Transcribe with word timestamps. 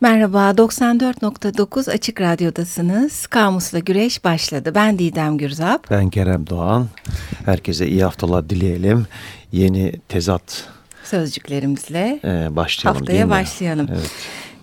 Merhaba, 0.00 0.50
94.9 0.50 1.90
Açık 1.90 2.20
Radyo'dasınız. 2.20 3.26
Kamusla 3.26 3.78
Güreş 3.78 4.24
başladı. 4.24 4.72
Ben 4.74 4.98
Didem 4.98 5.38
Gürzap. 5.38 5.90
Ben 5.90 6.10
Kerem 6.10 6.46
Doğan. 6.46 6.88
Herkese 7.44 7.86
iyi 7.88 8.04
haftalar 8.04 8.50
dileyelim. 8.50 9.06
Yeni 9.52 9.92
tezat 10.08 10.68
sözcüklerimizle 11.04 12.20
e, 12.24 12.56
başlayalım. 12.56 13.00
Haftaya 13.00 13.30
başlayalım. 13.30 13.88
Evet. 13.92 14.10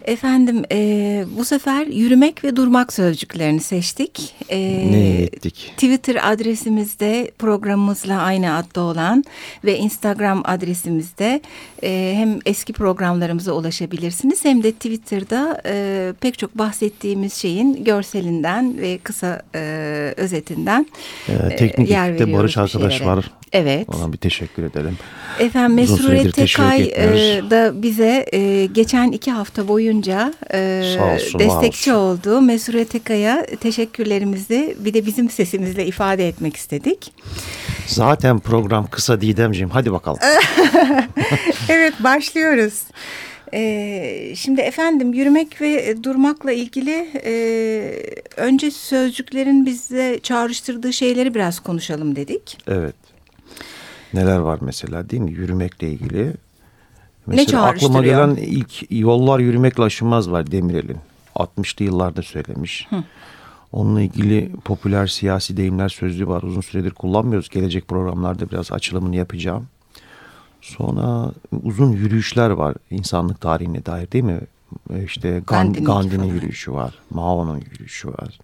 Efendim 0.03 0.63
e, 0.71 1.25
bu 1.37 1.45
sefer 1.45 1.87
yürümek 1.87 2.43
ve 2.43 2.55
durmak 2.55 2.93
sözcüklerini 2.93 3.59
seçtik. 3.59 4.35
E, 4.49 4.59
ne 4.91 5.21
ettik? 5.21 5.71
Twitter 5.75 6.31
adresimizde 6.31 7.31
programımızla 7.39 8.21
aynı 8.21 8.55
adda 8.55 8.81
olan 8.81 9.23
ve 9.65 9.77
Instagram 9.77 10.41
adresimizde 10.45 11.41
e, 11.83 12.13
hem 12.15 12.39
eski 12.45 12.73
programlarımıza 12.73 13.51
ulaşabilirsiniz 13.51 14.45
hem 14.45 14.63
de 14.63 14.71
Twitter'da 14.71 15.61
e, 15.65 16.13
pek 16.21 16.39
çok 16.39 16.57
bahsettiğimiz 16.57 17.33
şeyin 17.33 17.83
görselinden 17.83 18.77
ve 18.77 18.97
kısa 18.97 19.41
e, 19.55 19.59
özetinden 20.17 20.85
e, 21.29 21.55
teknik 21.55 21.89
yer 21.89 22.13
veriyoruz. 22.13 22.33
Barış 22.33 22.57
arkadaş 22.57 23.01
var. 23.01 23.31
Evet. 23.53 23.87
Ona 23.95 24.13
bir 24.13 24.17
teşekkür 24.17 24.63
edelim. 24.63 24.97
Efendim 25.39 25.75
Mesrure 25.75 26.31
Tekay 26.31 26.81
e, 26.81 27.41
da 27.49 27.81
bize 27.81 28.25
e, 28.31 28.65
geçen 28.65 29.11
iki 29.11 29.31
hafta 29.31 29.67
boyunca 29.67 30.33
e, 30.53 30.81
olsun, 31.13 31.39
destekçi 31.39 31.93
oldu. 31.93 32.41
Mesrure 32.41 32.85
Tekay'a 32.85 33.45
teşekkürlerimizi 33.45 34.77
bir 34.79 34.93
de 34.93 35.05
bizim 35.05 35.29
sesimizle 35.29 35.85
ifade 35.85 36.27
etmek 36.27 36.55
istedik. 36.55 37.13
Zaten 37.87 38.39
program 38.39 38.87
kısa 38.87 39.21
Didemciğim 39.21 39.69
hadi 39.69 39.91
bakalım. 39.91 40.19
evet 41.69 41.93
başlıyoruz. 41.99 42.83
Ee, 43.53 44.33
şimdi 44.35 44.61
efendim 44.61 45.13
yürümek 45.13 45.61
ve 45.61 46.03
durmakla 46.03 46.51
ilgili 46.51 47.09
e, 47.25 47.33
önce 48.37 48.71
sözcüklerin 48.71 49.65
bize 49.65 50.19
çağrıştırdığı 50.23 50.93
şeyleri 50.93 51.35
biraz 51.35 51.59
konuşalım 51.59 52.15
dedik. 52.15 52.57
Evet. 52.67 52.95
Neler 54.13 54.37
var 54.37 54.59
mesela 54.61 55.09
değil 55.09 55.21
mi? 55.21 55.31
Yürümekle 55.31 55.89
ilgili. 55.89 56.33
Mesela 57.27 57.61
ne 57.61 57.67
aklıma 57.67 58.01
gelen 58.01 58.35
ilk 58.35 58.91
yollar 58.91 59.39
yürümekle 59.39 59.83
aşınmaz 59.83 60.31
var 60.31 60.51
Demirel'in. 60.51 60.97
60'lı 61.35 61.85
yıllarda 61.85 62.21
söylemiş. 62.21 62.87
Hı. 62.89 63.03
Onunla 63.71 64.01
ilgili 64.01 64.51
popüler 64.65 65.07
siyasi 65.07 65.57
deyimler 65.57 65.89
sözlüğü 65.89 66.27
var. 66.27 66.43
Uzun 66.43 66.61
süredir 66.61 66.91
kullanmıyoruz. 66.91 67.49
Gelecek 67.49 67.87
programlarda 67.87 68.49
biraz 68.49 68.71
açılımını 68.71 69.15
yapacağım. 69.15 69.67
Sonra 70.61 71.31
uzun 71.63 71.91
yürüyüşler 71.91 72.49
var 72.49 72.75
insanlık 72.89 73.41
tarihine 73.41 73.85
dair 73.85 74.11
değil 74.11 74.23
mi? 74.23 74.39
İşte 75.05 75.41
Gandhi'nin 75.47 75.85
Gandhi 75.85 76.27
yürüyüşü 76.27 76.73
var. 76.73 76.99
Mao'nun 77.09 77.57
yürüyüşü 77.71 78.07
var. 78.07 78.39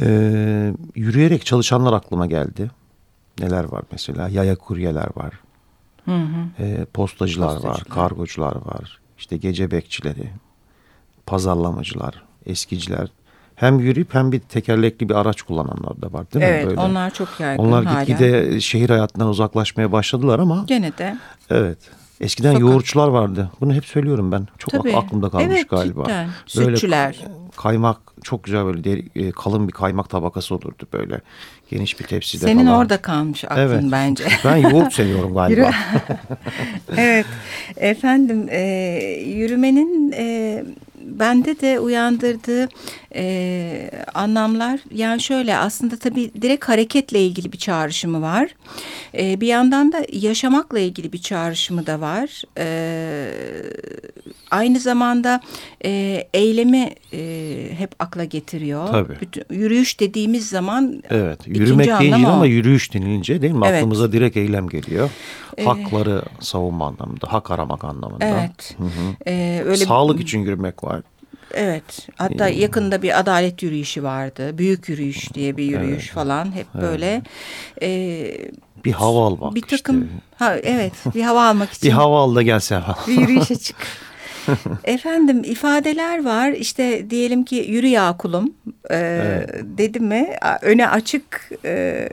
Ee, 0.00 0.74
yürüyerek 0.94 1.46
çalışanlar 1.46 1.92
aklıma 1.92 2.26
geldi 2.26 2.70
neler 3.38 3.64
var 3.64 3.82
mesela? 3.92 4.28
Yaya 4.28 4.56
kuryeler 4.56 5.08
var. 5.16 5.32
Hı 6.04 6.16
hı. 6.16 6.62
E, 6.62 6.84
postacılar, 6.84 7.48
postacılar 7.48 7.74
var, 7.74 7.84
kargocular 7.84 8.56
var. 8.56 9.00
İşte 9.18 9.36
gece 9.36 9.70
bekçileri, 9.70 10.30
pazarlamacılar, 11.26 12.22
eskiciler. 12.46 13.08
Hem 13.54 13.78
yürüyüp 13.78 14.14
hem 14.14 14.32
bir 14.32 14.40
tekerlekli 14.40 15.08
bir 15.08 15.14
araç 15.14 15.42
kullananlar 15.42 16.02
da 16.02 16.12
var 16.12 16.32
değil 16.32 16.44
mi? 16.44 16.50
Evet 16.50 16.66
Böyle. 16.66 16.80
onlar 16.80 17.10
çok 17.10 17.40
yaygın 17.40 17.64
Onlar 17.64 17.82
gitgide 17.82 18.60
şehir 18.60 18.90
hayatından 18.90 19.28
uzaklaşmaya 19.28 19.92
başladılar 19.92 20.38
ama. 20.38 20.64
Gene 20.66 20.98
de. 20.98 21.18
Evet. 21.50 21.78
Eskiden 22.24 22.52
Sokak. 22.52 22.60
yoğurtçular 22.60 23.08
vardı. 23.08 23.50
Bunu 23.60 23.74
hep 23.74 23.84
söylüyorum 23.84 24.32
ben. 24.32 24.48
Çok 24.58 24.70
Tabii. 24.70 24.96
aklımda 24.96 25.30
kalmış 25.30 25.46
evet, 25.50 25.68
galiba. 25.68 26.04
Cidden. 26.04 26.28
Böyle 26.56 26.76
Sütçüler. 26.76 27.16
kaymak 27.56 27.98
çok 28.22 28.44
güzel 28.44 28.64
böyle 28.64 28.84
deri, 28.84 29.06
e, 29.16 29.32
kalın 29.32 29.68
bir 29.68 29.72
kaymak 29.72 30.10
tabakası 30.10 30.54
olurdu 30.54 30.86
böyle. 30.92 31.20
Geniş 31.70 32.00
bir 32.00 32.04
tepside 32.04 32.44
Senin 32.46 32.64
falan. 32.64 32.78
orada 32.78 33.02
kalmış 33.02 33.44
aklın 33.44 33.62
evet. 33.62 33.82
bence. 33.92 34.24
Ben 34.44 34.56
yoğurt 34.56 34.92
seviyorum 34.92 35.34
galiba. 35.34 35.70
evet. 36.96 37.26
Efendim 37.76 38.46
e, 38.50 38.60
yürümenin 39.26 40.12
e, 40.16 40.64
bende 41.04 41.60
de 41.60 41.80
uyandırdığı 41.80 42.68
e, 43.14 43.90
anlamlar 44.14 44.80
yani 44.94 45.20
şöyle 45.20 45.56
aslında 45.56 45.96
tabii 45.96 46.30
direkt 46.42 46.64
hareketle 46.64 47.24
ilgili 47.26 47.52
bir 47.52 47.58
çağrışımı 47.58 48.22
var. 48.22 48.48
E, 49.18 49.40
bir 49.40 49.46
yandan 49.46 49.92
da 49.92 50.06
yaşamakla 50.12 50.78
ilgili 50.78 51.12
bir 51.12 51.18
çağrışımı 51.18 51.86
da 51.86 52.00
var. 52.00 52.42
E, 52.58 52.66
aynı 54.50 54.80
zamanda 54.80 55.40
e, 55.84 56.24
eylemi 56.34 56.94
e, 57.12 57.68
hep 57.78 57.90
akla 57.98 58.24
getiriyor. 58.24 58.88
Tabii. 58.88 59.20
Bütün, 59.20 59.44
yürüyüş 59.50 60.00
dediğimiz 60.00 60.48
zaman 60.48 61.02
Evet 61.10 61.40
yürümek 61.46 62.00
deyince 62.00 62.26
ama 62.26 62.46
yürüyüş 62.46 62.94
denilince 62.94 63.42
değil 63.42 63.54
mi? 63.54 63.66
Evet. 63.66 63.76
Aklımıza 63.76 64.12
direkt 64.12 64.36
eylem 64.36 64.68
geliyor. 64.68 65.10
Ee, 65.58 65.64
Hakları 65.64 66.22
savunma 66.40 66.86
anlamında, 66.86 67.32
hak 67.32 67.50
aramak 67.50 67.84
anlamında. 67.84 68.24
Evet. 68.24 68.76
Hı 68.78 68.84
hı. 68.84 69.16
Ee, 69.26 69.62
öyle 69.64 69.84
Sağlık 69.84 70.20
için 70.20 70.38
yürümek 70.38 70.84
var. 70.84 71.02
Evet. 71.54 72.08
Hatta 72.16 72.48
ee, 72.48 72.60
yakında 72.60 73.02
bir 73.02 73.18
adalet 73.18 73.62
yürüyüşü 73.62 74.02
vardı. 74.02 74.58
Büyük 74.58 74.88
yürüyüş 74.88 75.34
diye 75.34 75.56
bir 75.56 75.64
yürüyüş 75.64 76.04
evet. 76.04 76.14
falan. 76.14 76.44
Hep 76.44 76.66
evet. 76.74 76.84
böyle. 76.84 77.22
E, 77.82 78.50
bir 78.84 78.92
hava 78.92 79.26
almak 79.26 79.54
Bir 79.54 79.62
takım. 79.62 80.02
Işte. 80.02 80.14
Ha, 80.36 80.56
evet. 80.56 80.92
Bir 81.14 81.22
hava 81.22 81.48
almak 81.48 81.72
için. 81.72 81.88
bir 81.88 81.94
hava 81.94 82.20
al 82.20 82.34
da 82.34 82.42
gelse. 82.42 82.80
bir 83.06 83.20
yürüyüşe 83.20 83.56
çık. 83.56 83.76
Efendim 84.84 85.44
ifadeler 85.44 86.24
var 86.24 86.50
işte 86.50 87.10
diyelim 87.10 87.44
ki 87.44 87.56
yürü 87.68 87.86
ya 87.86 88.16
kulum 88.16 88.54
e, 88.90 88.96
evet. 88.96 89.50
dedi 89.64 90.00
mi 90.00 90.36
öne 90.62 90.88
açık 90.88 91.50
e, 91.64 92.08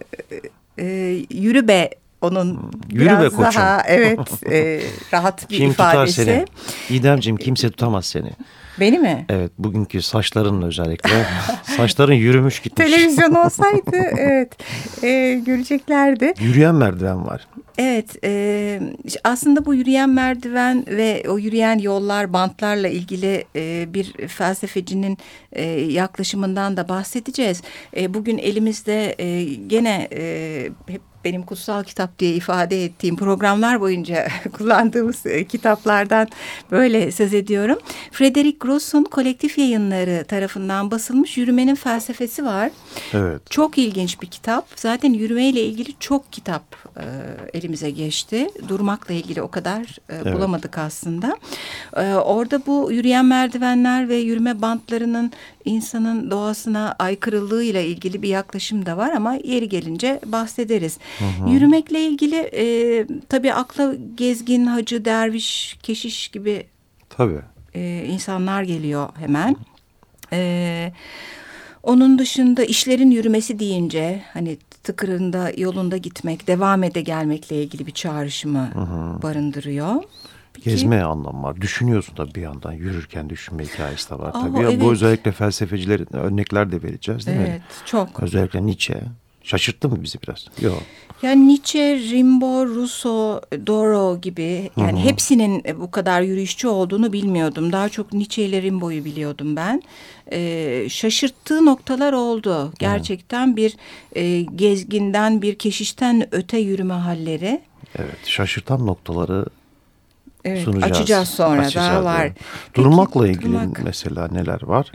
e, 0.79 0.85
yürü 1.29 1.67
be 1.67 1.89
onun 2.21 2.71
Yürü 2.89 3.05
biraz 3.05 3.23
be 3.23 3.29
koçum. 3.29 3.43
daha 3.43 3.83
evet 3.87 4.51
e, 4.51 4.81
rahat 5.13 5.49
bir 5.49 5.57
Kim 5.57 5.71
ifadesi. 5.71 6.15
Kim 6.15 6.25
tutar 6.25 6.45
seni? 6.89 6.97
İdemciğim 6.97 7.37
kimse 7.37 7.69
tutamaz 7.69 8.05
seni. 8.05 8.31
Beni 8.79 8.99
mi? 8.99 9.25
Evet 9.29 9.51
bugünkü 9.57 10.01
saçların 10.01 10.61
özellikle. 10.61 11.25
Saçların 11.63 12.13
yürümüş 12.13 12.59
gitmiş. 12.59 12.91
Televizyon 12.91 13.33
olsaydı 13.45 13.97
evet 14.17 14.57
e, 15.03 15.41
göreceklerdi. 15.45 16.33
Yürüyen 16.39 16.75
merdiven 16.75 17.25
var. 17.25 17.47
Evet 17.77 18.15
e, 18.23 18.79
aslında 19.23 19.65
bu 19.65 19.75
yürüyen 19.75 20.09
merdiven 20.09 20.85
ve 20.87 21.23
o 21.29 21.37
yürüyen 21.37 21.77
yollar 21.77 22.33
bantlarla 22.33 22.87
ilgili 22.87 23.45
e, 23.55 23.93
bir 23.93 24.27
felsefecinin 24.27 25.17
e, 25.53 25.63
yaklaşımından 25.71 26.77
da 26.77 26.89
bahsedeceğiz. 26.89 27.61
E, 27.97 28.13
bugün 28.13 28.37
elimizde 28.37 29.15
e, 29.19 29.43
gene 29.43 30.07
e, 30.11 30.69
hep 30.87 31.10
benim 31.25 31.43
kutsal 31.43 31.83
kitap 31.83 32.19
diye 32.19 32.33
ifade 32.33 32.83
ettiğim 32.85 33.15
programlar 33.15 33.81
boyunca 33.81 34.27
kullandığımız 34.57 35.25
e, 35.25 35.43
kitaplardan 35.47 36.27
böyle 36.71 37.11
söz 37.11 37.33
ediyorum. 37.33 37.79
Frederick 38.11 38.57
Gross'un 38.59 39.03
kolektif 39.03 39.57
yayınları 39.57 40.25
tarafından 40.27 40.91
basılmış 40.91 41.37
Yürümenin 41.37 41.75
Felsefesi 41.75 42.45
var. 42.45 42.71
Evet. 43.13 43.51
Çok 43.51 43.77
ilginç 43.77 44.21
bir 44.21 44.27
kitap. 44.27 44.67
Zaten 44.75 45.13
yürümeyle 45.13 45.63
ilgili 45.63 45.93
çok 45.99 46.33
kitap 46.33 46.63
e, 46.97 47.03
elimize 47.57 47.89
geçti. 47.89 48.47
Durmakla 48.67 49.13
ilgili 49.13 49.41
o 49.41 49.51
kadar 49.51 49.81
e, 49.81 50.15
evet. 50.15 50.35
bulamadık 50.35 50.77
aslında. 50.77 51.37
E, 51.97 52.15
orada 52.15 52.65
bu 52.65 52.91
yürüyen 52.91 53.25
merdivenler 53.25 54.09
ve 54.09 54.15
yürüme 54.15 54.61
bantlarının 54.61 55.31
insanın 55.65 56.31
doğasına 56.31 56.95
aykırılığıyla 56.99 57.81
ilgili 57.81 58.21
bir 58.21 58.29
yaklaşım 58.29 58.85
da 58.85 58.97
var 58.97 59.11
ama 59.11 59.33
yeri 59.43 59.69
gelince 59.69 60.19
bahsederiz. 60.25 60.97
Hı 61.19 61.25
hı. 61.25 61.49
Yürümekle 61.49 62.07
ilgili 62.07 62.35
e, 62.35 63.05
tabii 63.29 63.53
akla 63.53 63.93
gezgin, 64.15 64.65
hacı, 64.65 65.05
derviş, 65.05 65.77
keşiş 65.83 66.27
gibi 66.27 66.65
tabii. 67.09 67.39
E, 67.75 68.05
insanlar 68.07 68.63
geliyor 68.63 69.09
hemen. 69.19 69.55
E, 70.33 70.91
onun 71.83 72.19
dışında 72.19 72.63
işlerin 72.63 73.11
yürümesi 73.11 73.59
deyince 73.59 74.23
hani 74.33 74.57
tıkırında 74.83 75.51
yolunda 75.57 75.97
gitmek, 75.97 76.47
devam 76.47 76.83
ede 76.83 77.01
gelmekle 77.01 77.63
ilgili 77.63 77.85
bir 77.85 77.91
çağrışımı 77.91 78.69
hı 78.73 78.79
hı. 78.79 79.21
barındırıyor. 79.21 80.03
Peki. 80.53 80.69
Gezme 80.69 81.01
anlamı 81.01 81.43
var. 81.43 81.61
Düşünüyorsun 81.61 82.17
da 82.17 82.35
bir 82.35 82.41
yandan 82.41 82.71
yürürken 82.71 83.29
düşünme 83.29 83.63
hikayesi 83.63 84.09
de 84.09 84.19
var. 84.19 84.29
Aa, 84.29 84.41
tabii. 84.41 84.59
Evet. 84.59 84.81
Bu 84.81 84.91
özellikle 84.91 85.31
felsefecilerin 85.31 86.15
örnekler 86.15 86.71
de 86.71 86.83
vereceğiz 86.83 87.27
değil 87.27 87.37
evet, 87.37 87.49
mi? 87.49 87.53
Evet 87.53 87.85
çok. 87.85 88.23
Özellikle 88.23 88.65
Nietzsche. 88.65 89.01
Şaşırttı 89.43 89.89
mı 89.89 90.03
bizi 90.03 90.21
biraz? 90.21 90.47
Yok. 90.61 90.83
Yani 91.21 91.47
Nietzsche, 91.47 91.99
Rimbaud, 91.99 92.75
Rousseau, 92.75 93.41
Doro 93.67 94.21
gibi 94.21 94.69
yani 94.77 94.91
Hı 94.91 95.03
-hı. 95.03 95.09
hepsinin 95.09 95.63
bu 95.79 95.91
kadar 95.91 96.21
yürüyüşçü 96.21 96.67
olduğunu 96.67 97.13
bilmiyordum. 97.13 97.71
Daha 97.71 97.89
çok 97.89 98.13
Nietzsche 98.13 98.45
ile 98.45 98.61
Rimbaud'u 98.61 99.05
biliyordum 99.05 99.55
ben. 99.55 99.81
Ee, 100.31 100.87
şaşırttığı 100.89 101.65
noktalar 101.65 102.13
oldu. 102.13 102.73
Gerçekten 102.79 103.51
Hı. 103.51 103.55
bir 103.55 103.75
e, 104.15 104.41
gezginden, 104.41 105.41
bir 105.41 105.55
keşişten 105.55 106.27
öte 106.31 106.57
yürüme 106.57 106.93
halleri. 106.93 107.61
Evet, 107.95 108.25
şaşırtan 108.25 108.87
noktaları 108.87 109.45
evet, 110.45 110.63
sunacağız. 110.63 110.91
Açacağız 110.91 111.29
sonra 111.29 111.61
açacağız, 111.61 111.87
daha 111.87 112.03
var. 112.03 112.21
Evet. 112.21 112.37
Durmakla 112.75 113.21
Peki, 113.21 113.33
ilgili 113.33 113.53
durmak. 113.53 113.83
mesela 113.83 114.27
neler 114.27 114.63
var? 114.63 114.91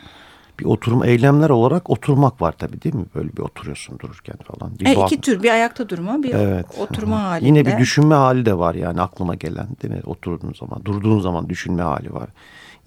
bir 0.61 0.65
oturma 0.65 1.07
eylemler 1.07 1.51
olarak 1.51 1.91
oturmak 1.91 2.43
var 2.43 2.55
tabii 2.59 2.83
değil 2.83 2.95
mi? 2.95 3.05
Böyle 3.15 3.33
bir 3.33 3.43
oturuyorsun 3.43 3.99
dururken 3.99 4.37
falan. 4.37 4.79
Bir 4.79 4.87
e, 4.87 4.93
iki 4.93 5.21
tür 5.21 5.43
bir 5.43 5.51
ayakta 5.51 5.89
durma 5.89 6.23
bir 6.23 6.35
evet. 6.35 6.67
oturma 6.79 7.23
halinde. 7.23 7.47
Yine 7.47 7.67
bir 7.67 7.79
düşünme 7.79 8.15
hali 8.15 8.47
de 8.47 8.59
var 8.59 8.75
yani 8.75 9.01
aklıma 9.01 9.35
gelen 9.35 9.69
değil 9.83 9.95
mi? 9.95 10.01
Oturduğun 10.07 10.53
zaman 10.53 10.85
durduğun 10.85 11.21
zaman 11.21 11.49
düşünme 11.49 11.83
hali 11.83 12.15
var. 12.15 12.29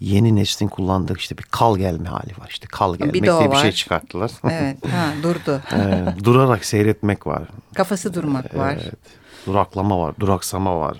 Yeni 0.00 0.36
neslin 0.36 0.68
kullandığı 0.68 1.16
işte 1.16 1.38
bir 1.38 1.42
kal 1.42 1.76
gelme 1.76 2.08
hali 2.08 2.30
var. 2.40 2.48
İşte 2.50 2.66
kal 2.66 2.96
gelmek 2.96 3.14
bir 3.14 3.22
diye 3.22 3.50
bir 3.50 3.56
şey 3.56 3.72
çıkarttılar. 3.72 4.30
Evet 4.44 4.86
ha, 4.86 5.12
durdu. 5.22 5.60
evet, 5.72 6.24
durarak 6.24 6.64
seyretmek 6.64 7.26
var. 7.26 7.42
Kafası 7.74 8.14
durmak 8.14 8.54
var. 8.54 8.78
Evet. 8.82 8.94
Duraklama 9.46 10.00
var, 10.00 10.14
duraksama 10.20 10.80
var. 10.80 10.96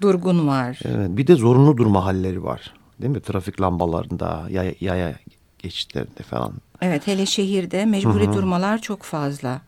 Durgun 0.00 0.46
var. 0.46 0.78
Evet, 0.84 1.08
bir 1.10 1.26
de 1.26 1.34
zorunlu 1.34 1.76
durma 1.76 2.04
halleri 2.04 2.44
var. 2.44 2.74
Değil 3.00 3.12
mi? 3.12 3.20
Trafik 3.20 3.60
lambalarında, 3.60 4.46
yaya, 4.50 4.74
yaya 4.80 5.14
geçitlerinde 5.58 6.22
falan. 6.22 6.52
Evet 6.80 7.06
hele 7.06 7.26
şehirde 7.26 7.84
mecburi 7.84 8.26
Hı-hı. 8.26 8.32
durmalar 8.32 8.78
çok 8.78 9.02
fazla. 9.02 9.60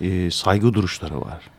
Ee, 0.00 0.30
saygı 0.30 0.74
duruşları 0.74 1.20
var. 1.20 1.50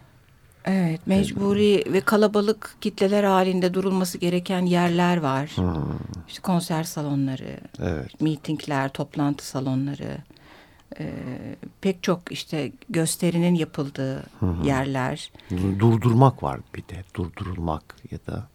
Evet 0.65 1.07
mecburi 1.07 1.73
evet. 1.73 1.93
ve 1.93 2.01
kalabalık 2.01 2.75
kitleler 2.81 3.23
halinde 3.23 3.73
durulması 3.73 4.17
gereken 4.17 4.65
yerler 4.65 5.17
var. 5.17 5.49
Hmm. 5.55 5.73
İşte 6.27 6.41
konser 6.41 6.83
salonları, 6.83 7.59
evet. 7.79 8.21
mitingler, 8.21 8.89
toplantı 8.89 9.47
salonları. 9.47 10.17
E, 10.99 11.13
pek 11.81 12.03
çok 12.03 12.31
işte 12.31 12.71
gösterinin 12.89 13.55
yapıldığı 13.55 14.23
hı 14.39 14.55
yerler. 14.63 15.31
Durdurmak 15.79 16.43
var 16.43 16.59
bir 16.75 16.81
de 16.81 17.03
durdurulmak 17.15 17.95
ya 18.11 18.17
da 18.27 18.47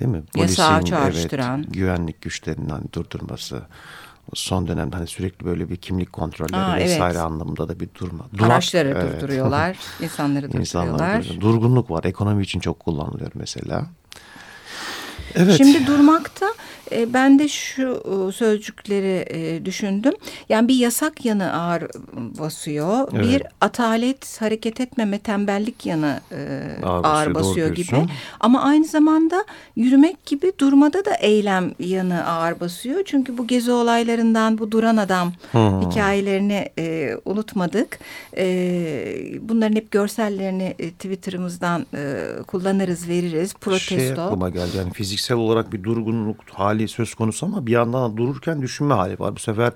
değil 0.00 0.10
mi? 0.10 0.22
Polisin, 0.34 0.62
Yasağı 0.62 0.84
çağrıştıran. 0.84 1.62
Evet, 1.62 1.74
güvenlik 1.74 2.20
güçlerinin 2.20 2.68
hani 2.68 2.84
durdurması 2.92 3.62
son 4.34 4.68
dönemde 4.68 4.96
hani 4.96 5.06
sürekli 5.06 5.46
böyle 5.46 5.70
bir 5.70 5.76
kimlik 5.76 6.12
kontrolleri 6.12 6.60
Aa, 6.60 6.76
vesaire 6.76 7.04
evet. 7.04 7.16
anlamında 7.16 7.68
da 7.68 7.80
bir 7.80 7.88
durma. 7.94 8.24
Durak, 8.38 8.50
Araçları 8.50 8.88
evet. 8.88 9.14
durduruyorlar, 9.14 9.78
insanları 10.00 10.42
durduruyorlar. 10.52 11.16
İnsanlar 11.18 11.40
Durgunluk 11.40 11.90
var. 11.90 12.04
Ekonomi 12.04 12.42
için 12.42 12.60
çok 12.60 12.80
kullanılıyor 12.80 13.30
mesela. 13.34 13.86
Evet. 15.36 15.56
Şimdi 15.56 15.86
durmakta 15.86 16.46
e, 16.92 17.14
ben 17.14 17.38
de 17.38 17.48
şu 17.48 18.02
e, 18.28 18.32
sözcükleri 18.32 19.24
e, 19.30 19.64
düşündüm. 19.64 20.12
Yani 20.48 20.68
bir 20.68 20.74
yasak 20.74 21.24
yanı 21.24 21.52
ağır 21.52 21.82
basıyor. 22.14 23.08
Evet. 23.12 23.24
Bir 23.24 23.42
atalet, 23.60 24.40
hareket 24.40 24.80
etmeme, 24.80 25.18
tembellik 25.18 25.86
yanı 25.86 26.20
e, 26.32 26.68
ağır, 26.82 27.04
ağır 27.04 27.34
basıyor 27.34 27.74
gibi. 27.74 28.06
Ama 28.40 28.62
aynı 28.62 28.84
zamanda 28.84 29.44
yürümek 29.76 30.26
gibi 30.26 30.52
durmada 30.58 31.04
da 31.04 31.14
eylem 31.14 31.72
yanı 31.78 32.26
ağır 32.26 32.60
basıyor. 32.60 33.02
Çünkü 33.04 33.38
bu 33.38 33.46
gezi 33.46 33.72
olaylarından 33.72 34.58
bu 34.58 34.72
duran 34.72 34.96
adam 34.96 35.32
hmm. 35.52 35.90
hikayelerini 35.90 36.68
e, 36.78 37.16
unutmadık. 37.24 37.98
E, 38.36 38.44
bunların 39.40 39.76
hep 39.76 39.90
görsellerini 39.90 40.74
e, 40.78 40.90
Twitter'ımızdan 40.90 41.86
e, 41.94 42.24
kullanırız, 42.46 43.08
veririz. 43.08 43.54
Protesto. 43.54 43.96
Şey 43.96 44.12
aklıma 44.12 44.50
geldi 44.50 44.76
yani 44.76 44.92
fiziksel 45.22 45.36
olarak 45.36 45.72
bir 45.72 45.82
durgunluk 45.82 46.36
hali 46.50 46.88
söz 46.88 47.14
konusu 47.14 47.46
ama 47.46 47.66
bir 47.66 47.72
yandan 47.72 48.16
dururken 48.16 48.62
düşünme 48.62 48.94
hali 48.94 49.18
var. 49.18 49.36
Bu 49.36 49.38
sefer 49.38 49.72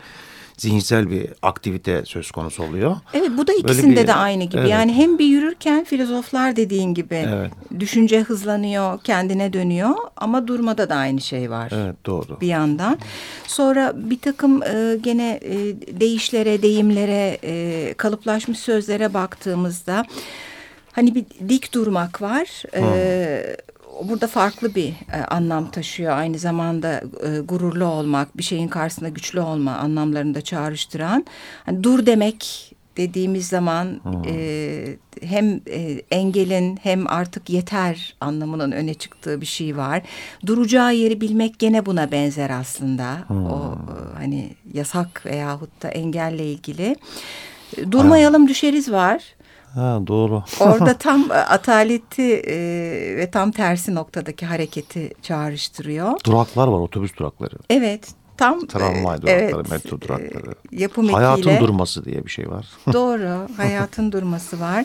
zihinsel 0.57 1.11
bir 1.11 1.29
aktivite 1.43 2.05
söz 2.05 2.31
konusu 2.31 2.63
oluyor. 2.63 2.97
Evet 3.15 3.31
bu 3.37 3.47
da 3.47 3.53
ikisinde 3.53 4.03
bir, 4.03 4.07
de 4.07 4.15
aynı 4.15 4.45
gibi. 4.45 4.61
Evet. 4.61 4.71
Yani 4.71 4.93
hem 4.93 5.19
bir 5.19 5.25
yürürken 5.25 5.85
filozoflar 5.85 6.57
dediğin 6.57 6.95
gibi 6.95 7.15
evet. 7.15 7.51
düşünce 7.81 8.21
hızlanıyor, 8.21 9.01
kendine 9.05 9.53
dönüyor 9.53 9.95
ama 10.17 10.47
durmada 10.47 10.89
da 10.89 10.95
aynı 10.95 11.21
şey 11.21 11.51
var. 11.51 11.73
Evet 11.75 12.07
doğru. 12.07 12.41
Bir 12.41 12.49
yandan. 12.49 12.99
Sonra 13.47 13.93
bir 13.97 14.19
takım 14.19 14.63
e, 14.63 14.97
gene 15.01 15.41
e, 15.43 15.55
deyişlere, 16.01 16.63
deyimlere, 16.63 17.39
e, 17.43 17.95
kalıplaşmış 17.95 18.59
sözlere 18.59 19.15
baktığımızda 19.15 20.05
hani 20.93 21.15
bir 21.15 21.25
dik 21.49 21.75
durmak 21.75 22.23
var. 22.23 22.63
Hmm. 22.73 22.85
E, 22.85 23.57
burada 24.05 24.27
farklı 24.27 24.75
bir 24.75 24.89
e, 24.89 25.25
anlam 25.29 25.71
taşıyor. 25.71 26.13
Aynı 26.13 26.39
zamanda 26.39 27.03
e, 27.27 27.39
gururlu 27.41 27.85
olmak, 27.85 28.39
bir 28.39 28.43
şeyin 28.43 28.69
karşısında 28.69 29.09
güçlü 29.09 29.41
olma 29.41 29.73
anlamlarını 29.73 30.35
da 30.35 30.41
çağrıştıran. 30.41 31.27
Hani 31.65 31.85
dur 31.85 32.07
demek 32.07 32.73
dediğimiz 32.97 33.49
zaman 33.49 34.01
hmm. 34.03 34.23
e, 34.27 34.97
hem 35.23 35.61
e, 35.71 36.03
engelin 36.11 36.79
hem 36.83 37.07
artık 37.07 37.51
yeter 37.51 38.15
anlamının 38.21 38.73
öne 38.73 38.95
çıktığı 38.95 39.41
bir 39.41 39.47
şey 39.47 39.77
var. 39.77 40.03
Duracağı 40.47 40.95
yeri 40.95 41.21
bilmek 41.21 41.59
gene 41.59 41.87
buna 41.87 42.13
benzer 42.13 42.51
aslında. 42.51 43.29
Hmm. 43.29 43.47
O 43.47 43.75
e, 43.75 44.19
hani 44.19 44.51
yasak 44.73 45.27
veyahut 45.27 45.83
da 45.83 45.89
engelle 45.89 46.47
ilgili. 46.47 46.97
Durmayalım 47.91 48.49
düşeriz 48.49 48.93
var. 48.93 49.23
Ha, 49.75 50.01
doğru. 50.07 50.43
Orada 50.61 50.95
tam 50.99 51.31
e, 51.31 51.35
ataleti 51.35 52.33
e, 52.37 52.57
ve 53.17 53.31
tam 53.31 53.51
tersi 53.51 53.95
noktadaki 53.95 54.47
hareketi 54.47 55.11
çağrıştırıyor. 55.23 56.13
Duraklar 56.27 56.69
var, 56.69 56.79
otobüs 56.79 57.17
durakları. 57.17 57.55
Evet, 57.71 58.09
tam 58.37 58.67
tramvay 58.67 59.17
e, 59.17 59.23
durakları, 59.23 59.53
evet, 59.55 59.71
metro 59.71 60.01
durakları. 60.01 60.51
E, 60.73 60.77
yapım 60.77 61.09
Hayatın 61.09 61.43
ekiyle, 61.43 61.61
durması 61.61 62.05
diye 62.05 62.25
bir 62.25 62.31
şey 62.31 62.51
var. 62.51 62.67
Doğru, 62.93 63.49
hayatın 63.57 64.13
durması 64.13 64.61
var. 64.61 64.85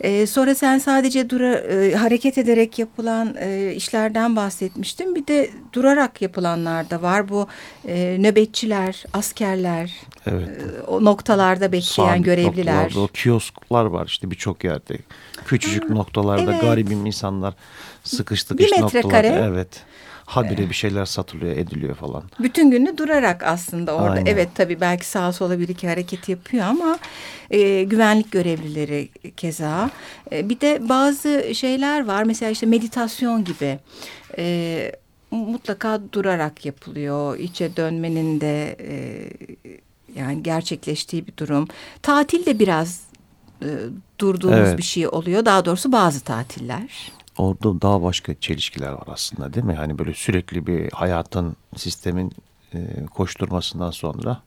E, 0.00 0.26
sonra 0.26 0.54
sen 0.54 0.78
sadece 0.78 1.30
dura, 1.30 1.54
e, 1.54 1.94
hareket 1.94 2.38
ederek 2.38 2.78
yapılan 2.78 3.34
e, 3.40 3.72
işlerden 3.74 4.36
bahsetmiştin. 4.36 5.14
Bir 5.14 5.26
de 5.26 5.50
durarak 5.72 6.22
yapılanlar 6.22 6.90
da 6.90 7.02
var. 7.02 7.28
Bu 7.28 7.46
e, 7.88 8.16
nöbetçiler, 8.20 9.04
askerler, 9.12 9.92
evet. 10.26 10.48
e, 10.48 10.82
o 10.82 11.04
noktalarda 11.04 11.72
bekleyen 11.72 12.08
Sabit 12.08 12.24
görevliler. 12.24 12.94
O 12.96 13.06
kiosklar 13.06 13.84
var 13.84 14.06
işte 14.06 14.30
birçok 14.30 14.64
yerde. 14.64 14.98
Küçücük 15.46 15.90
ha, 15.90 15.94
noktalarda 15.94 16.52
evet. 16.52 16.62
garibim 16.62 17.06
insanlar 17.06 17.54
sıkıştık 18.04 18.58
bir 18.58 18.80
noktalarda. 18.80 19.46
Evet 19.46 19.84
habire 20.28 20.68
bir 20.68 20.74
şeyler 20.74 21.04
satılıyor, 21.04 21.56
ediliyor 21.56 21.94
falan. 21.94 22.22
Bütün 22.40 22.70
günü 22.70 22.98
durarak 22.98 23.42
aslında 23.42 23.94
orada. 23.94 24.10
Aynen. 24.10 24.26
Evet 24.26 24.48
tabii 24.54 24.80
belki 24.80 25.06
sağa 25.06 25.32
sola 25.32 25.58
bir 25.58 25.68
iki 25.68 25.88
hareket 25.88 26.28
yapıyor 26.28 26.64
ama 26.64 26.98
e, 27.50 27.84
güvenlik 27.84 28.32
görevlileri 28.32 29.08
keza. 29.36 29.90
E, 30.32 30.48
bir 30.48 30.60
de 30.60 30.88
bazı 30.88 31.54
şeyler 31.54 32.06
var. 32.06 32.22
Mesela 32.22 32.50
işte 32.50 32.66
meditasyon 32.66 33.44
gibi. 33.44 33.78
E, 34.38 34.92
mutlaka 35.30 36.00
durarak 36.12 36.66
yapılıyor. 36.66 37.38
İçe 37.38 37.76
dönmenin 37.76 38.40
de 38.40 38.76
e, 38.80 38.92
yani 40.14 40.42
gerçekleştiği 40.42 41.26
bir 41.26 41.36
durum. 41.36 41.68
Tatil 42.02 42.46
de 42.46 42.58
biraz 42.58 43.02
e, 43.62 43.68
durduğumuz 44.18 44.58
evet. 44.58 44.78
bir 44.78 44.82
şey 44.82 45.08
oluyor. 45.08 45.44
Daha 45.44 45.64
doğrusu 45.64 45.92
bazı 45.92 46.20
tatiller 46.20 47.12
orada 47.38 47.82
daha 47.82 48.02
başka 48.02 48.40
çelişkiler 48.40 48.92
var 48.92 49.06
aslında 49.06 49.54
değil 49.54 49.66
mi? 49.66 49.74
Hani 49.74 49.98
böyle 49.98 50.14
sürekli 50.14 50.66
bir 50.66 50.92
hayatın, 50.92 51.56
sistemin 51.76 52.32
e, 52.74 53.06
koşturmasından 53.14 53.90
sonra 53.90 54.42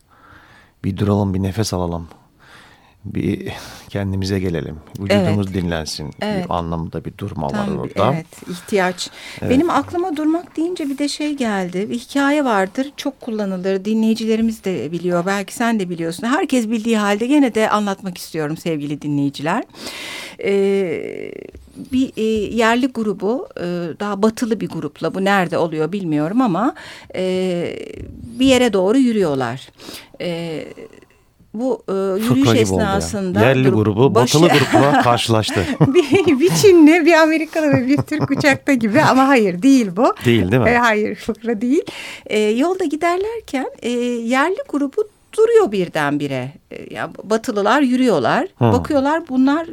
bir 0.84 0.98
duralım, 0.98 1.34
bir 1.34 1.44
nefes 1.44 1.74
alalım 1.74 2.08
bir 3.06 3.54
kendimize 3.90 4.40
gelelim. 4.40 4.78
Vücudumuz 5.00 5.48
evet. 5.48 5.64
dinlensin. 5.64 6.12
Evet. 6.22 6.46
Bir 6.46 6.54
anlamda 6.54 7.06
bir 7.06 7.18
durma 7.18 7.48
Tam, 7.48 7.60
var 7.60 7.82
orada. 7.82 8.14
Evet, 8.14 8.50
ihtiyaç. 8.50 9.10
Evet. 9.42 9.52
Benim 9.52 9.70
aklıma 9.70 10.18
durmak 10.18 10.58
deyince 10.58 10.90
bir 10.90 10.98
de 10.98 11.08
şey 11.08 11.34
geldi. 11.34 11.90
Bir 11.90 12.00
hikaye 12.00 12.46
vardır. 12.46 12.92
Çok 12.98 13.22
kullanılır. 13.22 13.86
Dinleyicilerimiz 13.86 14.64
de 14.64 14.92
biliyor. 14.92 15.26
Belki 15.26 15.54
sen 15.54 15.80
de 15.80 15.90
biliyorsun. 15.90 16.28
Herkes 16.28 16.70
bildiği 16.70 16.98
halde 16.98 17.28
gene 17.28 17.56
de 17.56 17.70
anlatmak 17.70 18.18
istiyorum 18.18 18.58
sevgili 18.58 19.02
dinleyiciler. 19.02 19.64
Ee, 20.44 21.32
bir 21.92 22.12
e, 22.18 22.24
yerli 22.56 22.88
grubu 22.88 23.48
e, 23.58 23.64
daha 24.00 24.22
batılı 24.22 24.60
bir 24.60 24.70
grupla 24.70 25.14
bu 25.14 25.26
nerede 25.26 25.58
oluyor 25.58 25.92
bilmiyorum 25.92 26.42
ama 26.42 26.76
e, 27.16 27.76
bir 28.40 28.46
yere 28.46 28.74
doğru 28.74 28.98
yürüyorlar. 28.98 29.70
E, 30.22 30.64
bu 31.54 31.84
e, 31.90 31.94
yürüyüş 31.94 32.48
Fıkra 32.48 32.60
esnasında 32.60 33.42
yerli 33.42 33.70
grup, 33.70 33.76
grubu 33.76 34.16
başı... 34.16 34.42
batılı 34.42 34.60
grupla 34.60 35.02
karşılaştı. 35.02 35.66
bir, 35.88 36.40
bir 36.40 36.50
Çinli, 36.50 37.06
bir 37.06 37.14
Amerikalı 37.14 37.68
ve 37.68 37.88
bir 37.88 37.98
Türk 37.98 38.32
uçakta 38.32 38.74
gibi 38.74 39.02
ama 39.02 39.28
hayır 39.28 39.62
değil 39.62 39.90
bu. 39.96 40.16
Değil 40.26 40.52
değil 40.52 40.62
mi? 40.62 40.70
E, 40.70 40.78
hayır 40.78 41.16
fıkra 41.16 41.62
değil. 41.62 41.84
E, 42.26 42.40
yolda 42.40 42.86
giderlerken 42.86 43.68
e, 43.82 43.90
yerli 43.90 44.60
grubu 44.70 45.08
duruyor 45.38 45.72
birdenbire. 45.72 46.52
E, 46.72 46.94
yani 46.94 47.14
batılılar 47.24 47.82
yürüyorlar. 47.82 48.48
Hmm. 48.58 48.72
Bakıyorlar 48.72 49.30
bunlar 49.30 49.68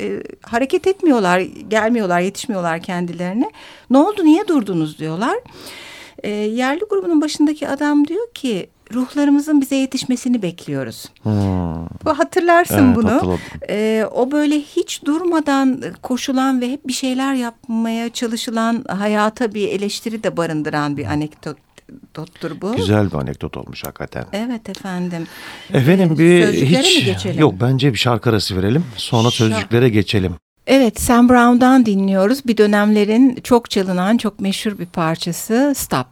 e, 0.00 0.22
hareket 0.42 0.86
etmiyorlar, 0.86 1.40
gelmiyorlar, 1.68 2.20
yetişmiyorlar 2.20 2.82
kendilerine. 2.82 3.50
Ne 3.90 3.98
oldu, 3.98 4.24
niye 4.24 4.48
durdunuz 4.48 4.98
diyorlar. 4.98 5.36
E, 6.22 6.30
yerli 6.30 6.80
grubunun 6.90 7.20
başındaki 7.20 7.68
adam 7.68 8.08
diyor 8.08 8.30
ki 8.34 8.68
ruhlarımızın 8.94 9.60
bize 9.60 9.76
yetişmesini 9.76 10.42
bekliyoruz. 10.42 11.10
Hmm. 11.22 12.12
Hatırlarsın 12.14 12.86
evet, 12.86 12.96
bunu. 12.96 13.38
Ee, 13.68 14.06
o 14.14 14.30
böyle 14.30 14.60
hiç 14.60 15.04
durmadan 15.04 15.82
koşulan 16.02 16.60
ve 16.60 16.70
hep 16.70 16.86
bir 16.86 16.92
şeyler 16.92 17.34
yapmaya 17.34 18.10
çalışılan 18.12 18.84
hayata 18.88 19.54
bir 19.54 19.68
eleştiri 19.68 20.22
de 20.22 20.36
barındıran 20.36 20.96
bir 20.96 21.04
anekdot 21.04 21.56
anekdottur 21.92 22.60
bu. 22.60 22.76
Güzel 22.76 23.10
bir 23.10 23.16
anekdot 23.16 23.56
olmuş 23.56 23.84
hakikaten. 23.84 24.24
Evet 24.32 24.68
efendim. 24.68 25.26
Efendim 25.74 26.18
bir 26.18 26.42
Sözcüklere 26.46 26.82
hiç 26.82 26.98
mi 26.98 27.04
geçelim? 27.04 27.40
yok 27.40 27.54
bence 27.60 27.92
bir 27.92 27.98
şarkı 27.98 28.30
arası 28.30 28.56
verelim. 28.56 28.84
Sonra 28.96 29.30
Şark. 29.30 29.34
sözcüklere 29.34 29.88
geçelim. 29.88 30.34
Evet 30.66 31.00
Sam 31.00 31.28
Brown'dan 31.28 31.86
dinliyoruz. 31.86 32.46
Bir 32.46 32.56
dönemlerin 32.56 33.38
çok 33.44 33.70
çalınan, 33.70 34.16
çok 34.16 34.40
meşhur 34.40 34.78
bir 34.78 34.86
parçası 34.86 35.72
Stop. 35.76 36.06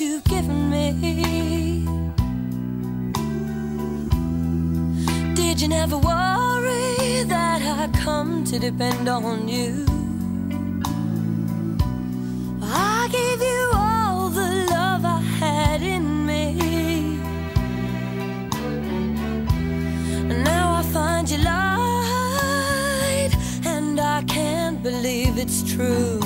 You've 0.00 0.24
given 0.24 0.68
me. 0.68 1.84
Did 5.34 5.60
you 5.60 5.68
never 5.68 5.96
worry 5.96 7.22
that 7.24 7.62
I 7.62 7.88
come 7.98 8.44
to 8.44 8.58
depend 8.58 9.08
on 9.08 9.48
you? 9.48 9.86
I 12.62 13.08
gave 13.10 13.40
you 13.40 13.70
all 13.72 14.28
the 14.28 14.66
love 14.70 15.04
I 15.04 15.20
had 15.20 15.82
in 15.82 16.26
me. 16.26 16.58
And 20.30 20.44
now 20.44 20.74
I 20.74 20.82
find 20.82 21.30
you 21.30 21.38
lied, 21.38 23.32
and 23.64 23.98
I 24.00 24.22
can't 24.24 24.82
believe 24.82 25.38
it's 25.38 25.62
true. 25.62 26.20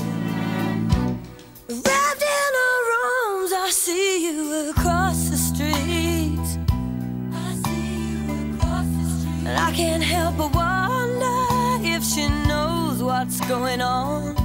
Going 13.51 13.81
on. 13.81 14.40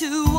To 0.00 0.29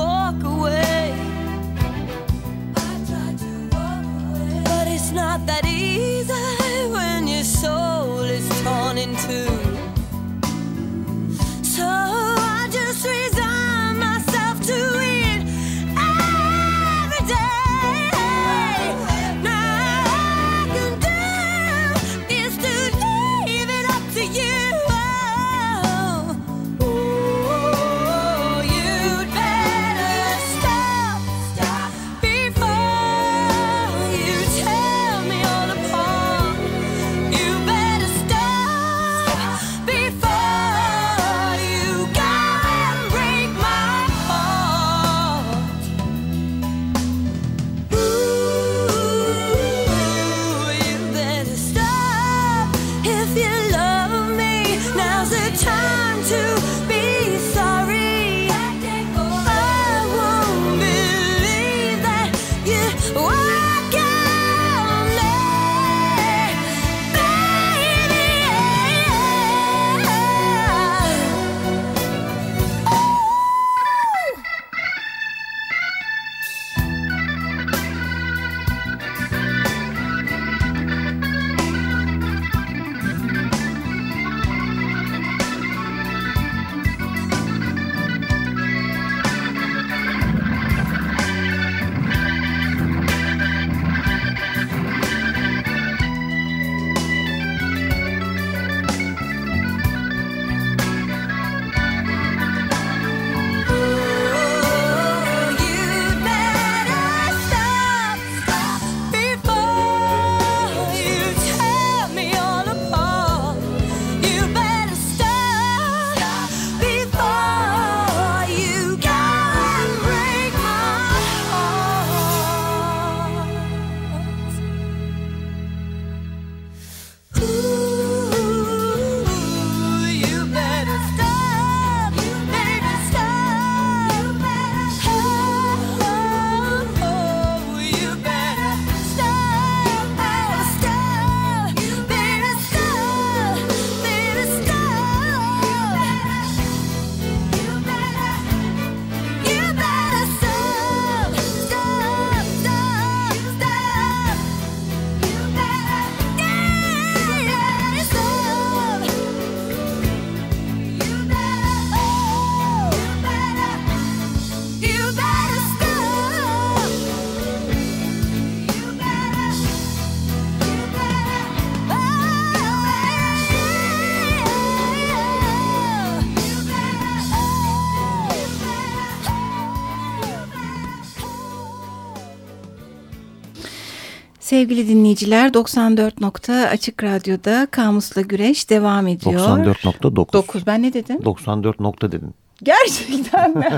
Sevgili 184.51 184.88
dinleyiciler 184.88 185.53
94 185.53 186.22
nokta 186.22 186.53
Açık 186.53 187.03
Radyo'da 187.03 187.67
Kamus'la 187.72 188.22
Güreş 188.22 188.70
devam 188.70 189.08
ediyor. 189.08 189.39
94.9. 189.39 190.34
9 190.34 190.67
ben 190.67 190.84
ne 190.84 190.93
dedim? 190.93 191.25
94 191.25 191.79
nokta 191.79 192.12
dedin. 192.12 192.36
Gerçekten 192.63 193.58
mi? 193.58 193.70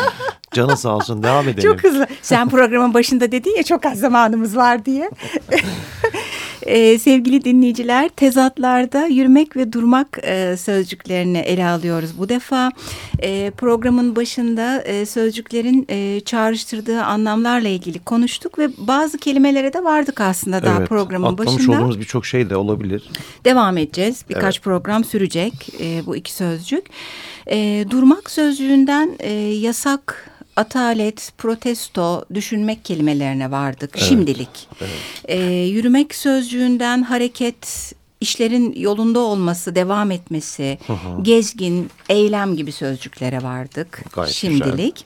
Canı 0.52 0.76
sağ 0.76 0.96
olsun 0.96 1.22
devam 1.22 1.48
edelim. 1.48 1.70
Çok 1.70 1.84
hızlı. 1.84 2.06
Sen 2.22 2.48
programın 2.48 2.94
başında 2.94 3.32
dedin 3.32 3.56
ya 3.56 3.62
çok 3.62 3.86
az 3.86 3.98
zamanımız 3.98 4.56
var 4.56 4.84
diye. 4.84 5.10
Ee, 6.66 6.98
sevgili 6.98 7.44
dinleyiciler 7.44 8.08
tezatlarda 8.08 9.06
yürümek 9.06 9.56
ve 9.56 9.72
durmak 9.72 10.18
e, 10.22 10.56
sözcüklerini 10.56 11.38
ele 11.38 11.66
alıyoruz 11.66 12.18
bu 12.18 12.28
defa. 12.28 12.72
E, 13.18 13.50
programın 13.50 14.16
başında 14.16 14.82
e, 14.82 15.06
sözcüklerin 15.06 15.86
e, 15.88 16.20
çağrıştırdığı 16.20 17.02
anlamlarla 17.02 17.68
ilgili 17.68 17.98
konuştuk 17.98 18.58
ve 18.58 18.68
bazı 18.78 19.18
kelimelere 19.18 19.72
de 19.72 19.84
vardık 19.84 20.20
aslında 20.20 20.62
daha 20.62 20.78
evet, 20.78 20.88
programın 20.88 21.38
başında. 21.38 21.54
Atlamış 21.54 21.68
olduğumuz 21.68 22.00
birçok 22.00 22.26
şey 22.26 22.50
de 22.50 22.56
olabilir. 22.56 23.10
Devam 23.44 23.78
edeceğiz. 23.78 24.24
Birkaç 24.28 24.56
evet. 24.56 24.64
program 24.64 25.04
sürecek 25.04 25.52
e, 25.80 26.06
bu 26.06 26.16
iki 26.16 26.32
sözcük. 26.32 26.86
E, 27.50 27.84
durmak 27.90 28.30
sözcüğünden 28.30 29.10
e, 29.18 29.32
yasak 29.40 30.29
atalet, 30.60 31.32
protesto, 31.38 32.24
düşünmek 32.34 32.84
kelimelerine 32.84 33.50
vardık 33.50 33.90
evet, 33.94 34.08
şimdilik. 34.08 34.68
Evet. 34.80 34.90
Ee, 35.24 35.42
yürümek 35.50 36.14
sözcüğünden 36.14 37.02
hareket, 37.02 37.92
işlerin 38.20 38.74
yolunda 38.76 39.18
olması, 39.18 39.74
devam 39.74 40.10
etmesi, 40.10 40.78
hı 40.86 40.92
hı. 40.92 41.22
gezgin, 41.22 41.90
eylem 42.08 42.56
gibi 42.56 42.72
sözcüklere 42.72 43.42
vardık 43.42 44.04
Gayet 44.14 44.32
şimdilik. 44.32 45.04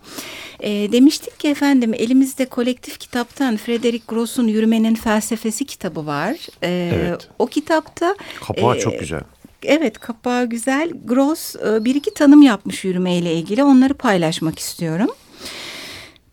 E, 0.60 0.92
demiştik 0.92 1.40
ki 1.40 1.48
efendim 1.48 1.94
elimizde 1.94 2.46
kolektif 2.46 2.98
kitaptan 2.98 3.56
Frederick 3.56 4.04
Gross'un 4.08 4.48
Yürümenin 4.48 4.94
Felsefesi 4.94 5.64
kitabı 5.64 6.06
var. 6.06 6.36
E, 6.62 6.90
evet. 6.94 7.28
O 7.38 7.46
kitapta... 7.46 8.16
Kapağı 8.46 8.76
e, 8.76 8.80
çok 8.80 9.00
güzel. 9.00 9.20
Evet 9.62 9.98
kapağı 9.98 10.46
güzel. 10.46 10.90
Gross 11.04 11.56
e, 11.56 11.84
bir 11.84 11.94
iki 11.94 12.14
tanım 12.14 12.42
yapmış 12.42 12.84
yürümeyle 12.84 13.34
ilgili 13.34 13.64
onları 13.64 13.94
paylaşmak 13.94 14.58
istiyorum. 14.58 15.08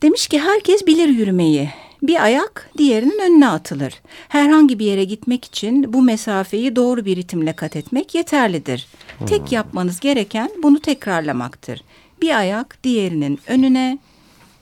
Demiş 0.01 0.27
ki 0.27 0.39
herkes 0.39 0.87
bilir 0.87 1.07
yürümeyi. 1.07 1.69
Bir 2.03 2.23
ayak 2.23 2.69
diğerinin 2.77 3.19
önüne 3.19 3.47
atılır. 3.47 4.01
Herhangi 4.29 4.79
bir 4.79 4.85
yere 4.85 5.03
gitmek 5.03 5.45
için 5.45 5.93
bu 5.93 6.01
mesafeyi 6.01 6.75
doğru 6.75 7.05
bir 7.05 7.15
ritimle 7.15 7.53
kat 7.53 7.75
etmek 7.75 8.15
yeterlidir. 8.15 8.87
Hmm. 9.17 9.27
Tek 9.27 9.51
yapmanız 9.51 9.99
gereken 9.99 10.51
bunu 10.63 10.79
tekrarlamaktır. 10.79 11.81
Bir 12.21 12.37
ayak 12.37 12.77
diğerinin 12.83 13.39
önüne, 13.47 13.97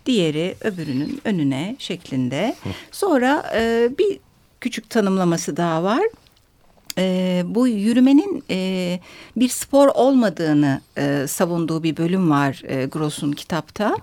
diğeri 0.05 0.55
öbürünün 0.61 1.21
önüne 1.25 1.75
şeklinde. 1.79 2.55
Sonra 2.91 3.51
e, 3.55 3.89
bir 3.97 4.19
küçük 4.61 4.89
tanımlaması 4.89 5.57
daha 5.57 5.83
var 5.83 6.01
e, 6.99 7.43
bu 7.45 7.67
yürümenin 7.67 8.43
e, 8.49 8.99
bir 9.35 9.49
spor 9.49 9.87
olmadığını 9.87 10.81
e, 10.97 11.25
savunduğu 11.27 11.83
bir 11.83 11.97
bölüm 11.97 12.29
var 12.29 12.61
e, 12.67 12.85
Gross'un 12.85 13.31
kitapta 13.31 13.95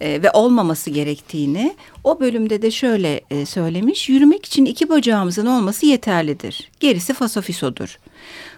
e, 0.00 0.22
ve 0.22 0.30
olmaması 0.30 0.90
gerektiğini. 0.90 1.76
O 2.04 2.20
bölümde 2.20 2.62
de 2.62 2.70
şöyle 2.70 3.20
e, 3.30 3.46
söylemiş, 3.46 4.08
yürümek 4.08 4.46
için 4.46 4.64
iki 4.64 4.88
bacağımızın 4.88 5.46
olması 5.46 5.86
yeterlidir. 5.86 6.70
Gerisi 6.80 7.14
fasofisodur. 7.14 7.98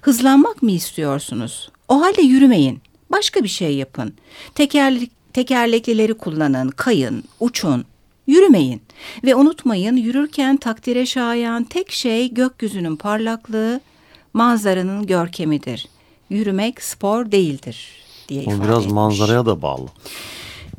Hızlanmak 0.00 0.62
mı 0.62 0.70
istiyorsunuz? 0.70 1.70
O 1.88 2.00
halde 2.00 2.23
yürümeyin. 2.23 2.78
Başka 3.12 3.44
bir 3.44 3.49
şey 3.49 3.75
yapın. 3.76 4.14
Tekerlek, 4.54 5.11
tekerleklileri 5.32 6.14
kullanın, 6.14 6.68
kayın, 6.68 7.25
uçun, 7.40 7.85
Yürümeyin 8.30 8.82
ve 9.25 9.34
unutmayın 9.34 9.97
yürürken 9.97 10.56
takdire 10.56 11.06
şayan 11.06 11.64
tek 11.64 11.90
şey 11.93 12.34
gökyüzünün 12.34 12.97
parlaklığı, 12.97 13.80
manzaranın 14.34 15.06
görkemidir. 15.06 15.88
Yürümek 16.30 16.82
spor 16.82 17.32
değildir 17.32 17.88
diye 18.28 18.43
O 18.47 18.64
biraz 18.64 18.78
etmiş. 18.78 18.93
manzaraya 18.95 19.47
da 19.47 19.62
bağlı. 19.62 19.86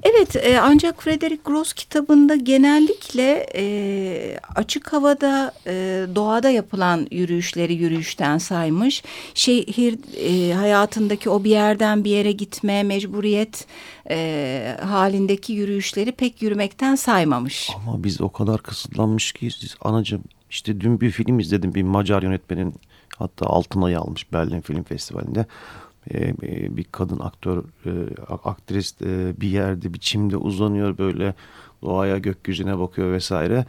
Evet 0.03 0.35
e, 0.35 0.59
ancak 0.59 1.03
Frederick 1.03 1.41
Gross 1.45 1.73
kitabında 1.73 2.35
genellikle 2.35 3.47
e, 3.55 4.37
açık 4.55 4.93
havada 4.93 5.51
e, 5.67 6.05
doğada 6.15 6.49
yapılan 6.49 7.07
yürüyüşleri 7.11 7.73
yürüyüşten 7.73 8.37
saymış. 8.37 9.03
Şehir 9.33 9.97
e, 10.17 10.53
hayatındaki 10.53 11.29
o 11.29 11.43
bir 11.43 11.49
yerden 11.49 12.03
bir 12.03 12.11
yere 12.11 12.31
gitme 12.31 12.83
mecburiyet 12.83 13.67
e, 14.09 14.77
halindeki 14.83 15.53
yürüyüşleri 15.53 16.11
pek 16.11 16.41
yürümekten 16.41 16.95
saymamış. 16.95 17.69
Ama 17.75 18.03
biz 18.03 18.21
o 18.21 18.29
kadar 18.29 18.63
kısıtlanmış 18.63 19.31
ki 19.31 19.49
anacığım 19.81 20.23
işte 20.49 20.81
dün 20.81 21.01
bir 21.01 21.11
film 21.11 21.39
izledim 21.39 21.75
bir 21.75 21.83
Macar 21.83 22.23
yönetmenin 22.23 22.73
hatta 23.17 23.45
altın 23.45 23.81
ayı 23.81 23.99
almış 23.99 24.33
Berlin 24.33 24.61
Film 24.61 24.83
Festivali'nde. 24.83 25.45
E, 26.09 26.27
e, 26.27 26.77
bir 26.77 26.83
kadın 26.83 27.19
aktör, 27.19 27.63
e, 27.85 27.91
aktris 28.43 29.01
bir 29.41 29.47
yerde 29.47 29.93
bir 29.93 29.99
çimde 29.99 30.37
uzanıyor 30.37 30.97
böyle 30.97 31.33
doğaya 31.81 32.17
gökyüzüne 32.17 32.79
bakıyor 32.79 33.11
vesaire. 33.11 33.65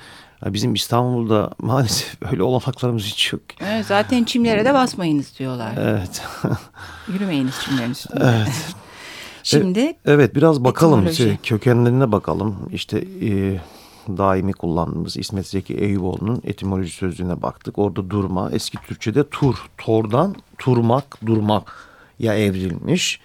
Bizim 0.46 0.74
İstanbul'da 0.74 1.50
maalesef 1.58 2.16
öyle 2.32 2.42
olanaklarımız 2.42 3.04
hiç 3.04 3.32
yok. 3.32 3.42
Evet, 3.60 3.86
zaten 3.86 4.24
çimlere 4.24 4.64
de 4.64 4.74
basmayınız 4.74 5.38
diyorlar. 5.38 5.74
Evet. 5.78 6.22
Yürümeyiniz 7.12 7.60
çimlerin 7.60 7.90
üstünde. 7.90 8.24
Evet. 8.24 8.74
Şimdi 9.42 9.96
evet 10.04 10.34
biraz 10.34 10.64
bakalım 10.64 11.06
işte, 11.06 11.38
kökenlerine 11.42 12.12
bakalım. 12.12 12.68
İşte 12.72 13.04
e, 13.22 13.60
daimi 14.08 14.52
kullandığımız 14.52 15.16
İsmet 15.16 15.46
Zeki 15.46 15.74
Eyüboğlu'nun 15.74 16.40
etimoloji 16.44 16.90
sözlüğüne 16.90 17.42
baktık. 17.42 17.78
Orada 17.78 18.10
durma 18.10 18.50
eski 18.50 18.78
Türkçe'de 18.78 19.28
tur, 19.28 19.54
tordan 19.78 20.34
turmak, 20.58 21.18
durmak 21.26 21.91
ya 22.22 22.34
evrilmiş. 22.34 23.20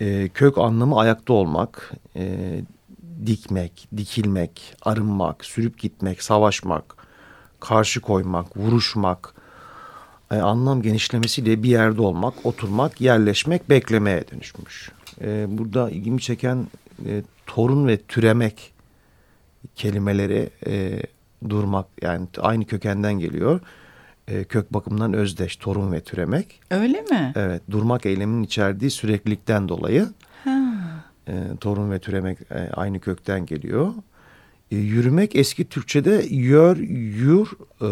E, 0.00 0.28
kök 0.28 0.58
anlamı 0.58 0.98
ayakta 0.98 1.32
olmak, 1.32 1.92
e, 2.16 2.54
dikmek, 3.26 3.88
dikilmek, 3.96 4.74
arınmak, 4.82 5.44
sürüp 5.44 5.78
gitmek, 5.78 6.22
savaşmak, 6.22 6.96
karşı 7.60 8.00
koymak, 8.00 8.56
vuruşmak. 8.56 9.34
E, 10.30 10.36
anlam 10.36 10.82
genişlemesiyle 10.82 11.62
bir 11.62 11.68
yerde 11.68 12.02
olmak, 12.02 12.46
oturmak, 12.46 13.00
yerleşmek, 13.00 13.70
beklemeye 13.70 14.24
dönüşmüş. 14.32 14.92
E, 15.20 15.46
burada 15.48 15.90
ilgimi 15.90 16.20
çeken 16.20 16.66
e, 17.06 17.22
torun 17.46 17.86
ve 17.86 17.96
türemek 17.96 18.72
kelimeleri 19.76 20.50
e, 20.66 21.02
durmak 21.48 21.86
yani 22.02 22.26
aynı 22.38 22.64
kökenden 22.64 23.18
geliyor 23.18 23.60
e, 24.28 24.44
kök 24.44 24.74
bakımından 24.74 25.12
özdeş 25.12 25.56
torun 25.56 25.92
ve 25.92 26.00
türemek. 26.00 26.60
Öyle 26.70 27.02
mi? 27.02 27.32
Evet 27.36 27.62
durmak 27.70 28.06
eyleminin 28.06 28.42
içerdiği 28.42 28.90
süreklilikten 28.90 29.68
dolayı 29.68 30.08
ha. 30.44 30.60
e, 31.28 31.32
torun 31.60 31.90
ve 31.90 31.98
türemek 31.98 32.38
e, 32.50 32.70
aynı 32.72 33.00
kökten 33.00 33.46
geliyor. 33.46 33.92
E, 34.70 34.76
yürümek 34.76 35.36
eski 35.36 35.64
Türkçe'de 35.64 36.24
yör, 36.30 36.76
yür, 36.76 37.48
e, 37.80 37.86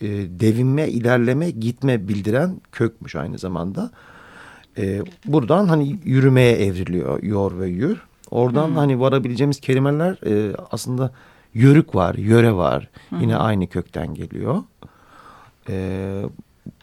e, 0.00 0.08
devinme, 0.40 0.88
ilerleme, 0.88 1.50
gitme 1.50 2.08
bildiren 2.08 2.60
kökmüş 2.72 3.16
aynı 3.16 3.38
zamanda. 3.38 3.90
E, 4.78 5.02
buradan 5.24 5.66
hani 5.66 5.98
yürümeye 6.04 6.52
evriliyor 6.52 7.22
yor 7.22 7.58
ve 7.58 7.68
yür. 7.68 8.02
Oradan 8.30 8.68
hmm. 8.68 8.76
hani 8.76 9.00
varabileceğimiz 9.00 9.60
kelimeler 9.60 10.26
e, 10.26 10.56
aslında 10.70 11.12
yörük 11.54 11.94
var, 11.94 12.14
yöre 12.14 12.52
var. 12.52 12.88
Hmm. 13.08 13.20
Yine 13.20 13.36
aynı 13.36 13.66
kökten 13.66 14.14
geliyor. 14.14 14.62
E, 15.68 16.22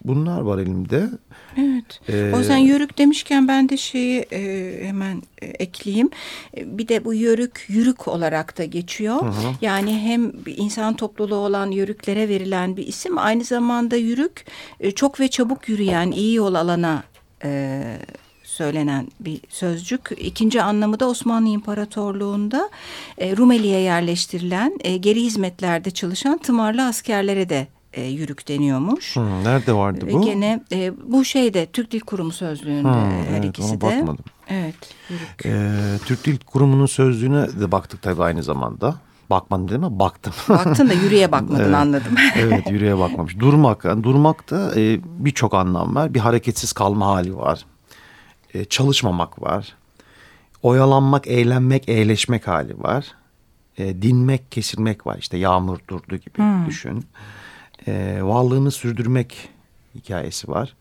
bunlar 0.03 0.41
var 0.41 0.59
elimde. 0.59 1.09
Evet. 1.57 1.99
Ee, 2.09 2.33
o 2.35 2.43
sen 2.43 2.57
yörük 2.57 2.97
demişken 2.97 3.47
ben 3.47 3.69
de 3.69 3.77
şeyi 3.77 4.19
e, 4.31 4.79
hemen 4.87 5.21
e, 5.41 5.45
ekleyeyim. 5.45 6.09
E, 6.57 6.77
bir 6.77 6.87
de 6.87 7.05
bu 7.05 7.13
yörük 7.13 7.65
yürük 7.67 8.07
olarak 8.07 8.57
da 8.57 8.65
geçiyor. 8.65 9.21
Hı 9.21 9.25
hı. 9.25 9.53
Yani 9.61 9.99
hem 9.99 10.31
insan 10.45 10.95
topluluğu 10.95 11.35
olan 11.35 11.71
yörüklere 11.71 12.29
verilen 12.29 12.77
bir 12.77 12.87
isim 12.87 13.17
aynı 13.17 13.43
zamanda 13.43 13.95
yürük 13.95 14.45
e, 14.79 14.91
çok 14.91 15.19
ve 15.19 15.27
çabuk 15.27 15.69
yürüyen 15.69 16.11
iyi 16.11 16.35
yol 16.35 16.53
alana 16.53 17.03
e, 17.43 17.81
söylenen 18.43 19.07
bir 19.19 19.39
sözcük. 19.49 20.09
İkinci 20.17 20.61
anlamı 20.61 20.99
da 20.99 21.09
Osmanlı 21.09 21.49
İmparatorluğu'nda 21.49 22.69
e, 23.17 23.37
Rumeli'ye 23.37 23.79
yerleştirilen 23.79 24.79
e, 24.83 24.97
geri 24.97 25.21
hizmetlerde 25.21 25.91
çalışan 25.91 26.37
tımarlı 26.37 26.85
askerlere 26.85 27.49
de 27.49 27.67
e, 27.93 28.03
yürük 28.03 28.47
deniyormuş. 28.47 29.15
Hmm, 29.15 29.43
nerede 29.43 29.73
vardı 29.73 30.07
bu? 30.11 30.21
Gene 30.21 30.63
e, 30.71 30.93
bu 31.03 31.25
şeyde 31.25 31.65
Türk 31.65 31.91
Dil 31.91 31.99
Kurumu 31.99 32.31
sözlüğünde 32.31 32.87
hmm, 32.87 33.25
her 33.29 33.37
evet, 33.37 33.45
ikisi 33.45 33.81
de. 33.81 33.81
bakmadım. 33.81 34.25
Evet. 34.47 34.75
Yürük. 35.09 35.45
E, 35.45 35.71
Türk 36.05 36.25
Dil 36.25 36.37
Kurumu'nun 36.37 36.85
sözlüğüne 36.85 37.59
de 37.59 37.71
baktık 37.71 38.01
tabii 38.01 38.23
aynı 38.23 38.43
zamanda. 38.43 38.95
Bakmadın 39.29 39.67
değil 39.67 39.79
mi? 39.79 39.99
Baktım. 39.99 40.33
Baktın 40.49 40.89
da 40.89 40.93
yürüye 40.93 41.31
bakmadın 41.31 41.63
evet, 41.63 41.75
anladım. 41.75 42.15
evet 42.35 42.71
yürüye 42.71 42.97
bakmamış. 42.97 43.39
Durmak. 43.39 43.85
Yani 43.85 44.03
durmakta 44.03 44.71
e, 44.75 44.99
birçok 45.03 45.53
anlam 45.53 45.95
var. 45.95 46.13
Bir 46.13 46.19
hareketsiz 46.19 46.73
kalma 46.73 47.05
hali 47.07 47.37
var. 47.37 47.65
E, 48.53 48.65
çalışmamak 48.65 49.41
var. 49.41 49.75
Oyalanmak, 50.63 51.27
eğlenmek, 51.27 51.89
eğleşmek 51.89 52.47
hali 52.47 52.83
var. 52.83 53.05
e, 53.77 54.01
dinmek, 54.01 54.51
kesilmek 54.51 55.07
var. 55.07 55.17
İşte 55.17 55.37
yağmur 55.37 55.77
durdu 55.87 56.15
gibi 56.15 56.37
hmm. 56.37 56.65
düşün. 56.65 57.05
E, 57.87 58.19
varlığını 58.21 58.71
sürdürmek 58.71 59.49
hikayesi 59.95 60.47
var. 60.47 60.75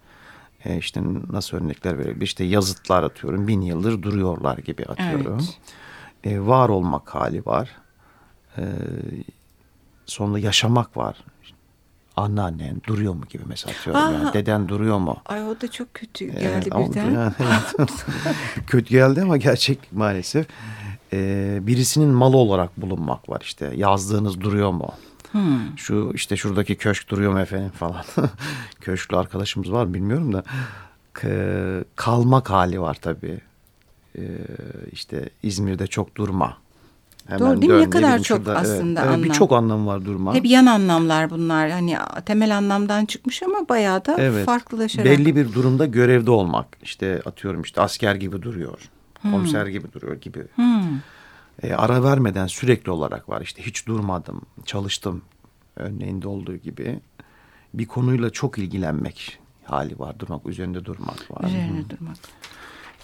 E, 0.64 0.76
işte 0.78 1.00
nasıl 1.30 1.56
örnekler 1.56 1.98
verebilir? 1.98 2.24
İşte 2.26 2.44
yazıtlar 2.44 3.02
atıyorum. 3.02 3.48
Bin 3.48 3.60
yıldır 3.60 4.02
duruyorlar 4.02 4.58
gibi 4.58 4.84
atıyorum. 4.84 5.48
Evet. 6.24 6.34
E, 6.34 6.40
var 6.40 6.68
olmak 6.68 7.14
hali 7.14 7.46
var. 7.46 7.70
E, 8.58 8.62
sonra 10.06 10.38
yaşamak 10.38 10.96
var. 10.96 11.16
Anneannen 12.16 12.80
duruyor 12.86 13.14
mu 13.14 13.22
gibi 13.28 13.42
mesela 13.46 13.74
atıyorum. 13.78 14.02
Aa, 14.02 14.12
yani. 14.12 14.32
Deden 14.32 14.68
duruyor 14.68 14.98
mu? 14.98 15.16
Ay 15.26 15.44
o 15.48 15.60
da 15.60 15.70
çok 15.70 15.94
kötü 15.94 16.24
geldi 16.24 16.68
ee, 16.74 16.78
birden. 16.78 17.10
Yani, 17.78 17.88
kötü 18.66 18.90
geldi 18.90 19.22
ama 19.22 19.36
gerçek 19.36 19.78
maalesef. 19.92 20.46
Ee, 21.12 21.58
birisinin 21.62 22.08
malı 22.08 22.36
olarak 22.36 22.80
bulunmak 22.80 23.28
var 23.28 23.40
işte. 23.44 23.72
Yazdığınız 23.76 24.40
duruyor 24.40 24.70
mu? 24.70 24.92
Hmm. 25.32 25.78
Şu 25.78 26.12
işte 26.14 26.36
şuradaki 26.36 26.74
köşk 26.74 27.08
duruyor 27.08 27.32
mu 27.32 27.40
efendim 27.40 27.70
falan. 27.70 28.04
Köşklü 28.80 29.16
arkadaşımız 29.16 29.72
var 29.72 29.94
bilmiyorum 29.94 30.32
da. 30.32 30.44
Kalmak 31.96 32.50
hali 32.50 32.80
var 32.80 32.98
tabii. 33.02 33.40
Ee, 34.18 34.22
işte 34.92 35.28
İzmir'de 35.42 35.86
çok 35.86 36.16
durma. 36.16 36.56
Hemen 37.26 37.40
Doğru 37.40 37.62
değil 37.62 37.72
mi? 37.72 37.80
Ne 37.80 37.90
kadar 37.90 38.18
çok 38.18 38.26
şurada, 38.26 38.56
aslında 38.56 39.00
evet, 39.00 39.10
anlam. 39.10 39.24
Birçok 39.24 39.52
anlam 39.52 39.86
var 39.86 40.04
durma. 40.04 40.34
Hep 40.34 40.44
yan 40.44 40.66
anlamlar 40.66 41.30
bunlar. 41.30 41.70
Hani 41.70 41.96
temel 42.26 42.56
anlamdan 42.56 43.04
çıkmış 43.04 43.42
ama 43.42 43.68
bayağı 43.68 44.04
da 44.04 44.16
evet, 44.18 44.46
farklılaşarak. 44.46 45.06
Belli 45.06 45.36
bir 45.36 45.52
durumda 45.52 45.86
görevde 45.86 46.30
olmak. 46.30 46.66
İşte 46.82 47.22
atıyorum 47.24 47.62
işte 47.62 47.80
asker 47.80 48.14
gibi 48.14 48.42
duruyor. 48.42 48.78
Hmm. 49.20 49.32
Komiser 49.32 49.66
gibi 49.66 49.92
duruyor 49.92 50.16
gibi. 50.16 50.44
Hmm. 50.54 50.82
E, 51.62 51.74
ara 51.74 52.04
vermeden 52.04 52.46
sürekli 52.46 52.90
olarak 52.90 53.28
var. 53.28 53.40
İşte 53.40 53.62
hiç 53.66 53.86
durmadım, 53.86 54.42
çalıştım 54.64 55.22
örneğinde 55.76 56.28
olduğu 56.28 56.56
gibi. 56.56 57.00
Bir 57.74 57.86
konuyla 57.86 58.30
çok 58.30 58.58
ilgilenmek 58.58 59.38
hali 59.64 59.98
var. 59.98 60.18
Durmak, 60.18 60.46
üzerinde 60.46 60.84
durmak 60.84 61.30
var. 61.30 61.48
Üzerinde 61.48 61.90
durmak. 61.90 62.16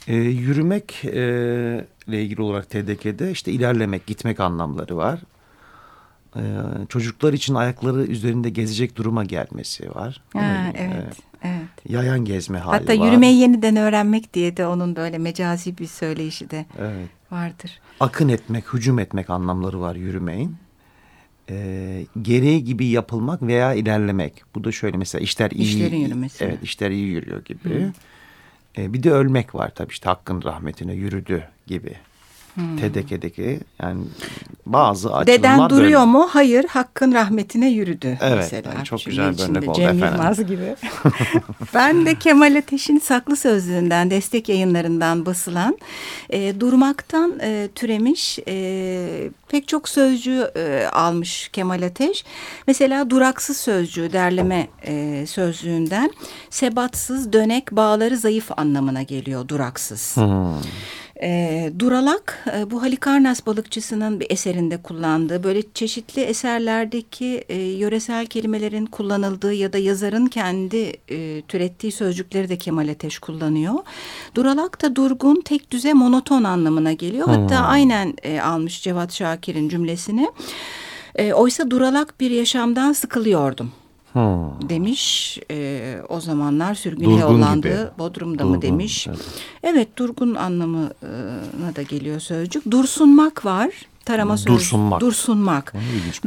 E, 0.06 0.14
yürümek 0.16 1.04
e, 1.04 1.18
ile 2.06 2.22
ilgili 2.22 2.42
olarak 2.42 2.70
TDK'de 2.70 3.30
işte 3.30 3.52
ilerlemek, 3.52 4.06
gitmek 4.06 4.40
anlamları 4.40 4.96
var. 4.96 5.20
E, 6.38 6.42
çocuklar 6.88 7.33
için 7.33 7.55
ayakları 7.55 8.05
üzerinde 8.05 8.51
gezecek 8.51 8.96
duruma 8.96 9.24
gelmesi 9.24 9.94
var. 9.94 10.22
Ha, 10.33 10.72
evet, 10.74 11.16
e, 11.42 11.48
evet. 11.48 11.88
Yayan 11.88 12.24
gezme 12.24 12.59
hali 12.59 12.72
Hatta 12.72 12.92
var. 12.92 12.96
Hatta 12.96 13.07
yürümeyi 13.07 13.40
yeniden 13.40 13.77
öğrenmek 13.77 14.35
diye 14.35 14.57
de 14.57 14.66
onun 14.66 14.96
böyle 14.96 15.18
mecazi 15.18 15.79
bir 15.79 15.87
söyleyişi 15.87 16.51
de 16.51 16.66
evet. 16.79 17.09
vardır. 17.31 17.81
Akın 18.01 18.29
etmek, 18.29 18.72
hücum 18.72 18.98
etmek 18.98 19.31
anlamları 19.31 19.81
var 19.81 19.96
yürümeyin. 19.96 20.57
E, 21.51 22.07
gereği 22.22 22.64
gibi 22.64 22.87
yapılmak 22.87 23.42
veya 23.42 23.74
ilerlemek. 23.74 24.42
Bu 24.55 24.64
da 24.64 24.72
şöyle 24.72 24.96
mesela 24.96 25.22
işler 25.22 25.51
iyi. 25.51 25.62
İşlerin 25.62 25.96
yürümesi. 25.96 26.44
Evet 26.44 26.59
işler 26.62 26.90
iyi 26.90 27.07
yürüyor 27.07 27.44
gibi. 27.44 27.74
Hı. 27.74 27.92
E, 28.79 28.92
bir 28.92 29.03
de 29.03 29.11
ölmek 29.11 29.55
var 29.55 29.72
tabii 29.74 29.92
işte 29.92 30.09
hakkın 30.09 30.42
rahmetine 30.42 30.92
yürüdü 30.92 31.44
gibi. 31.66 31.94
Hmm. 32.59 32.77
TDK'deki 32.77 33.61
yani 33.83 34.05
bazı 34.66 35.14
açılımlar 35.14 35.27
Deden 35.27 35.71
duruyor 35.71 36.01
böyle. 36.01 36.11
mu? 36.11 36.29
Hayır 36.31 36.64
hakkın 36.64 37.12
rahmetine 37.12 37.71
yürüdü 37.71 38.18
evet, 38.21 38.37
mesela. 38.37 38.73
Evet 38.77 38.87
çok 38.87 39.05
güzel 39.05 39.38
bir 39.38 39.42
örnek 39.42 39.68
oldu 39.68 39.77
Cem 39.77 39.97
efendim. 39.97 40.18
Yılmaz 40.18 40.47
gibi. 40.47 40.77
ben 41.75 42.07
de 42.07 42.14
Kemal 42.14 42.57
Ateş'in 42.57 42.99
Saklı 42.99 43.37
Sözlüğü'nden 43.37 44.11
destek 44.11 44.49
yayınlarından 44.49 45.27
basılan 45.27 45.79
e, 46.31 46.61
durmaktan 46.61 47.38
e, 47.42 47.68
türemiş 47.75 48.38
e, 48.49 49.31
pek 49.49 49.68
çok 49.68 49.88
sözcüğü 49.88 50.51
e, 50.57 50.87
almış 50.92 51.49
Kemal 51.49 51.83
Ateş. 51.83 52.25
Mesela 52.66 53.11
duraksız 53.11 53.57
sözcüğü 53.57 54.12
derleme 54.12 54.68
e, 54.87 55.25
sözlüğünden 55.27 56.11
sebatsız, 56.51 57.33
dönek, 57.33 57.73
bağları 57.73 58.16
zayıf 58.16 58.51
anlamına 58.59 59.03
geliyor 59.03 59.49
duraksız. 59.49 60.16
Hmm. 60.16 60.62
E, 61.22 61.72
Duralak 61.78 62.44
e, 62.57 62.70
bu 62.70 62.83
Halikarnas 62.83 63.46
balıkçısının 63.46 64.20
bir 64.20 64.31
eserinde 64.31 64.83
kullandığı 64.83 65.42
böyle 65.42 65.62
çeşitli 65.74 66.22
eserlerdeki 66.22 67.44
e, 67.48 67.57
yöresel 67.57 68.26
kelimelerin 68.26 68.87
kullanıldığı 68.87 69.54
ya 69.54 69.72
da 69.72 69.78
yazarın 69.78 70.26
kendi 70.26 70.92
e, 71.11 71.42
türettiği 71.48 71.92
sözcükleri 71.92 72.48
de 72.48 72.59
Kemal 72.59 72.88
Ateş 72.88 73.18
kullanıyor. 73.18 73.74
Duralak 74.35 74.83
da 74.83 74.96
durgun, 74.96 75.40
tek 75.44 75.70
düze, 75.70 75.92
monoton 75.92 76.44
anlamına 76.44 76.92
geliyor. 76.92 77.26
Hmm. 77.26 77.35
Hatta 77.35 77.57
aynen 77.57 78.14
e, 78.22 78.40
almış 78.40 78.83
Cevat 78.83 79.12
Şakir'in 79.12 79.68
cümlesini. 79.68 80.28
E, 81.14 81.33
oysa 81.33 81.70
duralak 81.70 82.20
bir 82.20 82.31
yaşamdan 82.31 82.92
sıkılıyordum. 82.92 83.72
Hmm. 84.18 84.68
demiş. 84.68 85.38
E, 85.50 85.98
o 86.09 86.20
zamanlar 86.20 86.74
sürgüne 86.74 87.20
yollandı. 87.20 87.92
Bodrum'da 87.98 88.38
durgun, 88.38 88.57
mı 88.57 88.62
demiş. 88.62 89.07
Evet. 89.07 89.20
evet 89.62 89.96
durgun 89.96 90.35
anlamına 90.35 91.76
da 91.76 91.83
geliyor 91.83 92.20
sözcük. 92.20 92.70
Dursunmak 92.70 93.44
var. 93.44 93.70
Tarama 94.04 94.37
sözcüğü. 94.37 94.54
Dursunmak. 94.54 95.00
Dursunmak. 95.00 95.74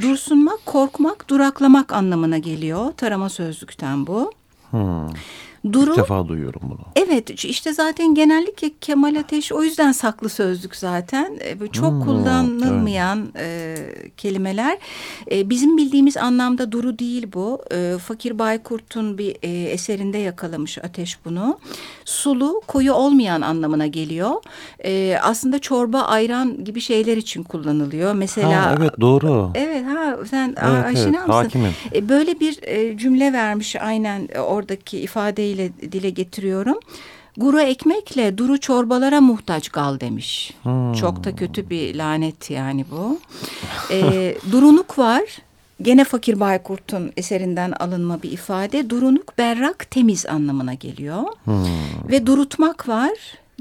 Dursunmak, 0.01 0.65
korkmak, 0.65 1.29
duraklamak 1.29 1.93
anlamına 1.93 2.37
geliyor. 2.37 2.91
Tarama 2.91 3.29
sözlükten 3.29 4.07
bu. 4.07 4.31
Hmm. 4.71 5.07
Duru, 5.71 5.91
İlk 5.91 5.97
defa 5.97 6.27
duyuyorum 6.27 6.61
bunu. 6.63 6.79
Evet 6.95 7.45
işte 7.45 7.73
zaten 7.73 8.15
genellikle 8.15 8.71
Kemal 8.81 9.15
Ateş 9.15 9.51
o 9.51 9.63
yüzden 9.63 9.91
saklı 9.91 10.29
sözlük 10.29 10.75
zaten. 10.75 11.37
E, 11.39 11.67
çok 11.67 11.91
hmm, 11.91 12.05
kullanılmayan 12.05 13.31
evet. 13.35 13.79
e, 13.79 14.09
kelimeler. 14.17 14.77
E, 15.31 15.49
bizim 15.49 15.77
bildiğimiz 15.77 16.17
anlamda 16.17 16.71
duru 16.71 16.99
değil 16.99 17.27
bu. 17.33 17.61
E, 17.71 17.97
Fakir 17.97 18.39
Baykurt'un 18.39 19.17
bir 19.17 19.35
e, 19.41 19.49
eserinde 19.49 20.17
yakalamış 20.17 20.77
Ateş 20.77 21.25
bunu. 21.25 21.59
Sulu, 22.05 22.61
koyu 22.67 22.93
olmayan 22.93 23.41
anlamına 23.41 23.87
geliyor. 23.87 24.31
E, 24.83 25.17
aslında 25.21 25.59
çorba, 25.59 26.01
ayran 26.01 26.63
gibi 26.63 26.81
şeyler 26.81 27.17
için 27.17 27.43
kullanılıyor. 27.43 28.13
Mesela. 28.13 28.65
Ha, 28.65 28.75
evet 28.79 29.01
doğru. 29.01 29.51
Evet 29.55 29.85
ha 29.85 30.17
sen 30.29 30.47
evet, 30.47 30.85
aşina 30.85 31.17
evet, 31.17 31.27
mısın? 31.27 31.31
Hakimim. 31.31 31.71
E, 31.95 32.09
böyle 32.09 32.39
bir 32.39 32.59
e, 32.63 32.97
cümle 32.97 33.33
vermiş 33.33 33.75
aynen 33.75 34.27
oradaki 34.27 34.99
ifadeyi 34.99 35.50
ile 35.51 35.91
dile 35.91 36.09
getiriyorum. 36.09 36.77
Guru 37.37 37.61
ekmekle 37.61 38.37
duru 38.37 38.59
çorbalara 38.59 39.21
muhtaç 39.21 39.69
gal 39.69 39.99
demiş. 39.99 40.53
Hmm. 40.63 40.93
Çok 40.93 41.23
da 41.23 41.35
kötü 41.35 41.69
bir 41.69 41.95
lanet 41.95 42.49
yani 42.49 42.85
bu. 42.91 43.19
ee, 43.91 44.35
durunuk 44.51 44.99
var. 44.99 45.21
Gene 45.81 46.03
Fakir 46.03 46.39
Baykurt'un 46.39 47.11
eserinden 47.17 47.71
alınma 47.71 48.23
bir 48.23 48.31
ifade. 48.31 48.89
Durunuk 48.89 49.37
berrak 49.37 49.91
temiz 49.91 50.25
anlamına 50.25 50.73
geliyor. 50.73 51.23
Hmm. 51.43 51.65
Ve 52.09 52.25
durutmak 52.25 52.87
var. 52.87 53.11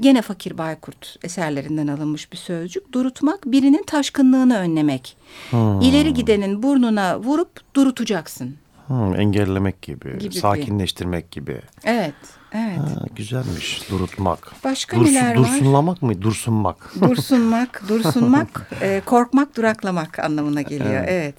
Gene 0.01 0.21
Fakir 0.21 0.57
Baykurt 0.57 1.17
eserlerinden 1.23 1.87
alınmış 1.87 2.31
bir 2.31 2.37
sözcük. 2.37 2.93
Durutmak 2.93 3.45
birinin 3.45 3.83
taşkınlığını 3.83 4.57
önlemek. 4.57 5.17
Hmm. 5.49 5.81
İleri 5.81 6.13
gidenin 6.13 6.63
burnuna 6.63 7.19
vurup 7.19 7.75
durutacaksın. 7.75 8.55
Hmm, 8.91 9.15
engellemek 9.15 9.81
gibi, 9.81 10.19
gibi 10.19 10.35
sakinleştirmek 10.35 11.31
gibi. 11.31 11.61
Evet, 11.83 12.13
evet. 12.51 12.77
Ha, 12.77 13.05
güzelmiş, 13.15 13.89
durutmak. 13.91 14.51
Başka 14.63 14.97
Dursun, 14.97 15.13
neler 15.13 15.29
var? 15.29 15.35
Dursunlamak 15.35 16.01
mı? 16.01 16.21
Dursunmak. 16.21 16.95
Dursunmak, 17.01 17.83
dursunmak, 17.89 18.69
e, 18.81 19.01
korkmak, 19.05 19.57
duraklamak 19.57 20.19
anlamına 20.19 20.61
geliyor. 20.61 21.03
Evet. 21.07 21.35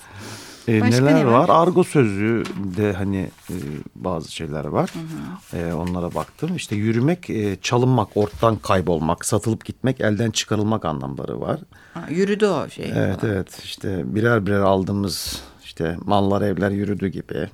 evet. 0.68 0.82
E, 0.82 0.90
neler 0.90 1.14
ne 1.14 1.26
var? 1.26 1.32
var? 1.32 1.62
Argo 1.62 1.84
sözlüğü 1.84 2.44
de 2.76 2.92
hani 2.92 3.30
e, 3.50 3.54
bazı 3.94 4.32
şeyler 4.32 4.64
var. 4.64 4.90
Hı 4.92 5.56
hı. 5.56 5.62
E, 5.62 5.74
onlara 5.74 6.14
baktım. 6.14 6.56
İşte 6.56 6.76
yürümek, 6.76 7.30
e, 7.30 7.56
çalınmak, 7.62 8.16
ortadan 8.16 8.56
kaybolmak, 8.56 9.24
satılıp 9.24 9.64
gitmek, 9.64 10.00
elden 10.00 10.30
çıkarılmak 10.30 10.84
anlamları 10.84 11.40
var. 11.40 11.60
Ha, 11.94 12.06
yürüdü 12.10 12.46
o 12.46 12.68
şey. 12.68 12.92
Evet, 12.96 13.20
falan. 13.20 13.32
evet. 13.34 13.60
İşte 13.64 14.14
birer 14.14 14.46
birer 14.46 14.60
aldığımız 14.60 15.42
işte 15.72 15.96
mallar 16.04 16.42
evler 16.42 16.70
yürüdü 16.70 17.08
gibi. 17.08 17.48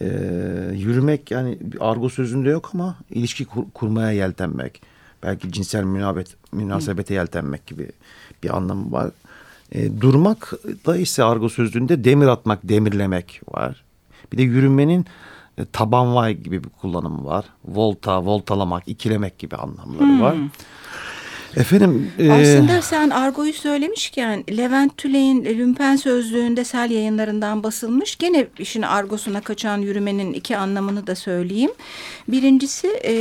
Ee, 0.00 0.06
yürümek 0.74 1.30
yani 1.30 1.58
argo 1.80 2.08
sözünde 2.08 2.50
yok 2.50 2.70
ama 2.74 2.96
ilişki 3.10 3.44
kur, 3.44 3.64
kurmaya 3.74 4.10
yeltenmek. 4.10 4.82
Belki 5.22 5.52
cinsel 5.52 5.84
münabet, 5.84 6.36
münasebete 6.52 7.14
yeltenmek 7.14 7.66
gibi 7.66 7.88
bir 8.42 8.56
anlamı 8.56 8.92
var. 8.92 9.10
Ee, 9.72 10.00
durmak 10.00 10.52
da 10.86 10.96
ise 10.96 11.24
argo 11.24 11.48
sözlüğünde 11.48 12.04
demir 12.04 12.26
atmak, 12.26 12.60
demirlemek 12.62 13.40
var. 13.48 13.84
Bir 14.32 14.38
de 14.38 14.42
yürümenin 14.42 15.06
e, 15.58 15.64
taban 15.64 16.14
vay 16.14 16.34
gibi 16.34 16.64
bir 16.64 16.68
kullanımı 16.68 17.24
var. 17.24 17.44
Volta, 17.64 18.24
voltalamak, 18.24 18.88
ikilemek 18.88 19.38
gibi 19.38 19.56
anlamları 19.56 20.06
hmm. 20.06 20.20
var. 20.20 20.36
Efendim 21.56 22.12
e... 22.18 22.32
aslında 22.32 22.82
sen 22.82 23.10
argoyu 23.10 23.52
söylemişken 23.52 24.44
Levent 24.56 24.96
Tüley'in 24.96 25.44
Lümpen 25.44 25.96
Sözlüğü'nde 25.96 26.64
Sel 26.64 26.90
yayınlarından 26.90 27.62
basılmış. 27.62 28.16
Gene 28.18 28.46
işin 28.58 28.82
argosuna 28.82 29.40
kaçan 29.40 29.78
yürümenin 29.78 30.32
iki 30.32 30.56
anlamını 30.56 31.06
da 31.06 31.14
söyleyeyim. 31.14 31.70
Birincisi 32.28 33.00
e, 33.04 33.12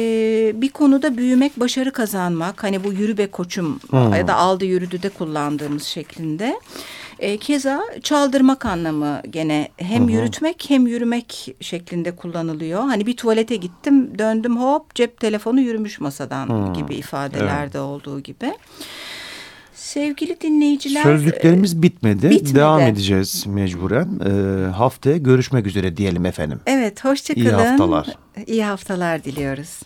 bir 0.61 0.69
konuda 0.69 1.17
büyümek, 1.17 1.59
başarı 1.59 1.91
kazanmak. 1.91 2.63
Hani 2.63 2.83
bu 2.83 2.93
yürü 2.93 3.17
be 3.17 3.27
koçum 3.27 3.79
hmm. 3.89 4.13
ya 4.13 4.27
da 4.27 4.35
aldı 4.35 4.65
yürüdü 4.65 5.03
de 5.03 5.09
kullandığımız 5.09 5.83
şeklinde. 5.83 6.59
E, 7.21 7.37
keza 7.37 7.81
çaldırmak 8.03 8.65
anlamı 8.65 9.21
gene 9.29 9.67
hem 9.77 10.03
Hı-hı. 10.03 10.11
yürütmek 10.11 10.65
hem 10.67 10.87
yürümek 10.87 11.55
şeklinde 11.59 12.15
kullanılıyor. 12.15 12.81
Hani 12.81 13.05
bir 13.05 13.17
tuvalete 13.17 13.55
gittim 13.55 14.19
döndüm 14.19 14.61
hop 14.61 14.95
cep 14.95 15.19
telefonu 15.19 15.61
yürümüş 15.61 15.99
masadan 15.99 16.47
Hı. 16.47 16.73
gibi 16.73 16.95
ifadelerde 16.95 17.61
evet. 17.63 17.75
olduğu 17.75 18.19
gibi. 18.19 18.53
Sevgili 19.73 20.41
dinleyiciler. 20.41 21.03
Sözlüklerimiz 21.03 21.81
bitmedi. 21.81 22.29
bitmedi. 22.29 22.55
Devam 22.55 22.81
edeceğiz 22.81 23.45
mecburen. 23.47 24.19
Ee, 24.25 24.71
haftaya 24.71 25.17
görüşmek 25.17 25.67
üzere 25.67 25.97
diyelim 25.97 26.25
efendim. 26.25 26.59
Evet 26.65 27.05
hoşçakalın. 27.05 27.45
İyi 27.45 27.51
haftalar. 27.51 28.07
İyi 28.47 28.63
haftalar 28.63 29.23
diliyoruz. 29.23 29.79